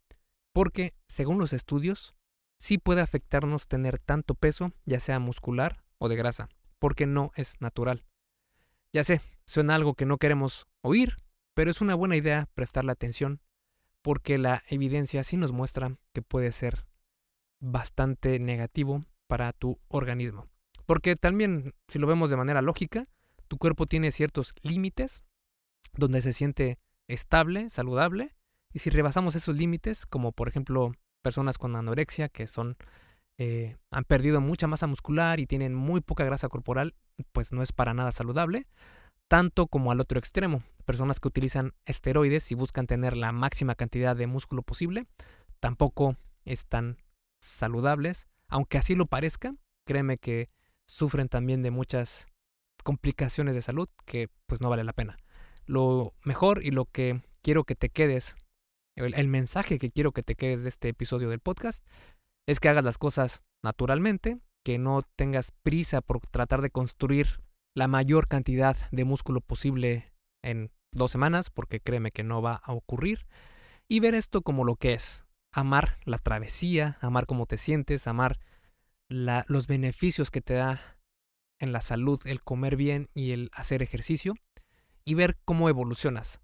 porque, 0.53 0.93
según 1.05 1.37
los 1.37 1.51
estudios, 1.51 2.15
sí 2.57 2.77
puede 2.77 3.01
afectarnos 3.01 3.67
tener 3.67 3.99
tanto 3.99 4.33
peso, 4.33 4.71
ya 4.85 5.01
sea 5.01 5.19
muscular 5.19 5.83
o 5.97 6.07
de 6.07 6.15
grasa, 6.15 6.47
porque 6.79 7.05
no 7.05 7.33
es 7.35 7.59
natural. 7.59 8.05
Ya 8.93 9.03
sé, 9.03 9.19
suena 9.45 9.75
algo 9.75 9.95
que 9.95 10.05
no 10.05 10.17
queremos 10.17 10.65
oír, 10.81 11.17
pero 11.53 11.69
es 11.69 11.81
una 11.81 11.93
buena 11.93 12.15
idea 12.15 12.47
prestarle 12.53 12.93
atención, 12.93 13.41
porque 14.01 14.37
la 14.37 14.63
evidencia 14.67 15.25
sí 15.25 15.35
nos 15.35 15.51
muestra 15.51 15.97
que 16.13 16.21
puede 16.21 16.53
ser 16.53 16.85
bastante 17.59 18.39
negativo 18.39 19.03
para 19.27 19.51
tu 19.51 19.77
organismo. 19.89 20.47
Porque 20.85 21.17
también, 21.17 21.73
si 21.89 21.99
lo 21.99 22.07
vemos 22.07 22.29
de 22.29 22.37
manera 22.37 22.61
lógica, 22.61 23.09
tu 23.49 23.57
cuerpo 23.57 23.87
tiene 23.87 24.13
ciertos 24.13 24.53
límites 24.61 25.25
donde 25.93 26.21
se 26.21 26.33
siente 26.33 26.79
estable, 27.07 27.69
saludable, 27.69 28.35
y 28.73 28.79
si 28.79 28.89
rebasamos 28.89 29.35
esos 29.35 29.55
límites, 29.55 30.05
como 30.05 30.31
por 30.31 30.47
ejemplo 30.47 30.91
personas 31.21 31.57
con 31.57 31.75
anorexia 31.75 32.29
que 32.29 32.47
son 32.47 32.75
eh, 33.37 33.77
han 33.89 34.03
perdido 34.03 34.41
mucha 34.41 34.67
masa 34.67 34.87
muscular 34.87 35.39
y 35.39 35.47
tienen 35.47 35.73
muy 35.73 36.01
poca 36.01 36.23
grasa 36.23 36.49
corporal, 36.49 36.95
pues 37.31 37.51
no 37.51 37.63
es 37.63 37.71
para 37.71 37.93
nada 37.93 38.11
saludable. 38.11 38.67
Tanto 39.27 39.67
como 39.67 39.91
al 39.91 39.99
otro 39.99 40.19
extremo, 40.19 40.61
personas 40.85 41.19
que 41.19 41.27
utilizan 41.27 41.73
esteroides 41.85 42.51
y 42.51 42.55
buscan 42.55 42.87
tener 42.87 43.15
la 43.17 43.31
máxima 43.31 43.75
cantidad 43.75 44.15
de 44.15 44.27
músculo 44.27 44.61
posible, 44.61 45.07
tampoco 45.59 46.17
están 46.45 46.97
saludables. 47.39 48.27
Aunque 48.47 48.77
así 48.77 48.95
lo 48.95 49.07
parezca, 49.07 49.55
créeme 49.85 50.17
que 50.17 50.49
sufren 50.85 51.29
también 51.29 51.63
de 51.63 51.71
muchas 51.71 52.27
complicaciones 52.83 53.55
de 53.55 53.61
salud 53.61 53.89
que 54.05 54.29
pues 54.45 54.61
no 54.61 54.69
vale 54.69 54.83
la 54.83 54.93
pena. 54.93 55.17
Lo 55.65 56.13
mejor 56.23 56.63
y 56.63 56.71
lo 56.71 56.85
que 56.85 57.21
quiero 57.41 57.63
que 57.63 57.75
te 57.75 57.89
quedes, 57.89 58.35
el, 58.95 59.27
mensaje 59.27 59.79
que 59.79 59.91
quiero 59.91 60.11
que 60.11 60.23
te 60.23 60.35
quedes 60.35 60.63
de 60.63 60.69
este 60.69 60.89
episodio 60.89 61.29
del 61.29 61.39
podcast, 61.39 61.85
es 62.47 62.59
que 62.59 62.69
hagas 62.69 62.83
las 62.83 62.97
cosas 62.97 63.41
naturalmente, 63.63 64.39
que 64.65 64.77
no 64.77 65.03
tengas 65.15 65.51
prisa 65.63 66.01
por 66.01 66.19
tratar 66.21 66.61
de 66.61 66.69
construir 66.69 67.41
la 67.75 67.87
mayor 67.87 68.27
cantidad 68.27 68.77
de 68.91 69.03
músculo 69.03 69.41
posible 69.41 70.13
en 70.43 70.71
dos 70.93 71.11
semanas, 71.11 71.49
porque 71.49 71.79
créeme 71.79 72.11
que 72.11 72.23
no 72.23 72.41
va 72.41 72.55
a 72.63 72.73
ocurrir, 72.73 73.25
y 73.87 73.99
ver 73.99 74.15
esto 74.15 74.41
como 74.41 74.63
lo 74.63 74.75
que 74.75 74.93
es, 74.93 75.23
amar 75.53 75.99
la 76.05 76.17
travesía, 76.17 76.97
amar 77.01 77.25
cómo 77.25 77.45
te 77.45 77.57
sientes, 77.57 78.07
amar 78.07 78.39
los 79.09 79.67
beneficios 79.67 80.31
que 80.31 80.41
te 80.41 80.55
da 80.55 80.97
en 81.59 81.71
la 81.71 81.81
salud 81.81 82.19
el 82.25 82.41
comer 82.41 82.75
bien 82.75 83.09
y 83.13 83.31
el 83.31 83.49
hacer 83.53 83.83
ejercicio 83.83 84.33
y 85.05 85.13
ver 85.15 85.37
cómo 85.45 85.69
evolucionas. 85.69 86.39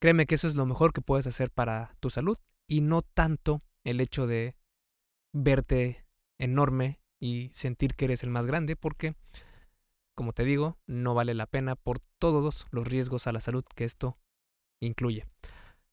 Créeme 0.00 0.26
que 0.26 0.34
eso 0.34 0.46
es 0.46 0.54
lo 0.54 0.66
mejor 0.66 0.92
que 0.92 1.00
puedes 1.00 1.26
hacer 1.26 1.50
para 1.50 1.96
tu 2.00 2.10
salud 2.10 2.38
y 2.66 2.80
no 2.80 3.02
tanto 3.02 3.62
el 3.84 4.00
hecho 4.00 4.26
de 4.26 4.56
verte 5.32 6.04
enorme 6.38 7.00
y 7.20 7.50
sentir 7.52 7.94
que 7.94 8.06
eres 8.06 8.22
el 8.22 8.30
más 8.30 8.46
grande 8.46 8.76
porque, 8.76 9.14
como 10.14 10.32
te 10.32 10.44
digo, 10.44 10.78
no 10.86 11.14
vale 11.14 11.34
la 11.34 11.46
pena 11.46 11.74
por 11.76 12.00
todos 12.18 12.66
los 12.70 12.86
riesgos 12.86 13.26
a 13.26 13.32
la 13.32 13.40
salud 13.40 13.64
que 13.74 13.84
esto 13.84 14.16
incluye. 14.80 15.24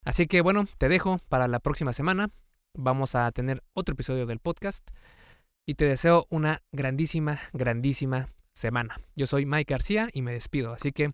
Así 0.03 0.27
que 0.27 0.41
bueno, 0.41 0.67
te 0.77 0.89
dejo 0.89 1.19
para 1.29 1.47
la 1.47 1.59
próxima 1.59 1.93
semana. 1.93 2.31
Vamos 2.73 3.15
a 3.15 3.31
tener 3.31 3.63
otro 3.73 3.93
episodio 3.93 4.25
del 4.25 4.39
podcast 4.39 4.89
y 5.65 5.75
te 5.75 5.85
deseo 5.85 6.25
una 6.29 6.61
grandísima, 6.71 7.39
grandísima 7.53 8.29
semana. 8.53 8.99
Yo 9.15 9.27
soy 9.27 9.45
Mike 9.45 9.73
García 9.73 10.09
y 10.11 10.21
me 10.21 10.33
despido, 10.33 10.73
así 10.73 10.91
que 10.91 11.13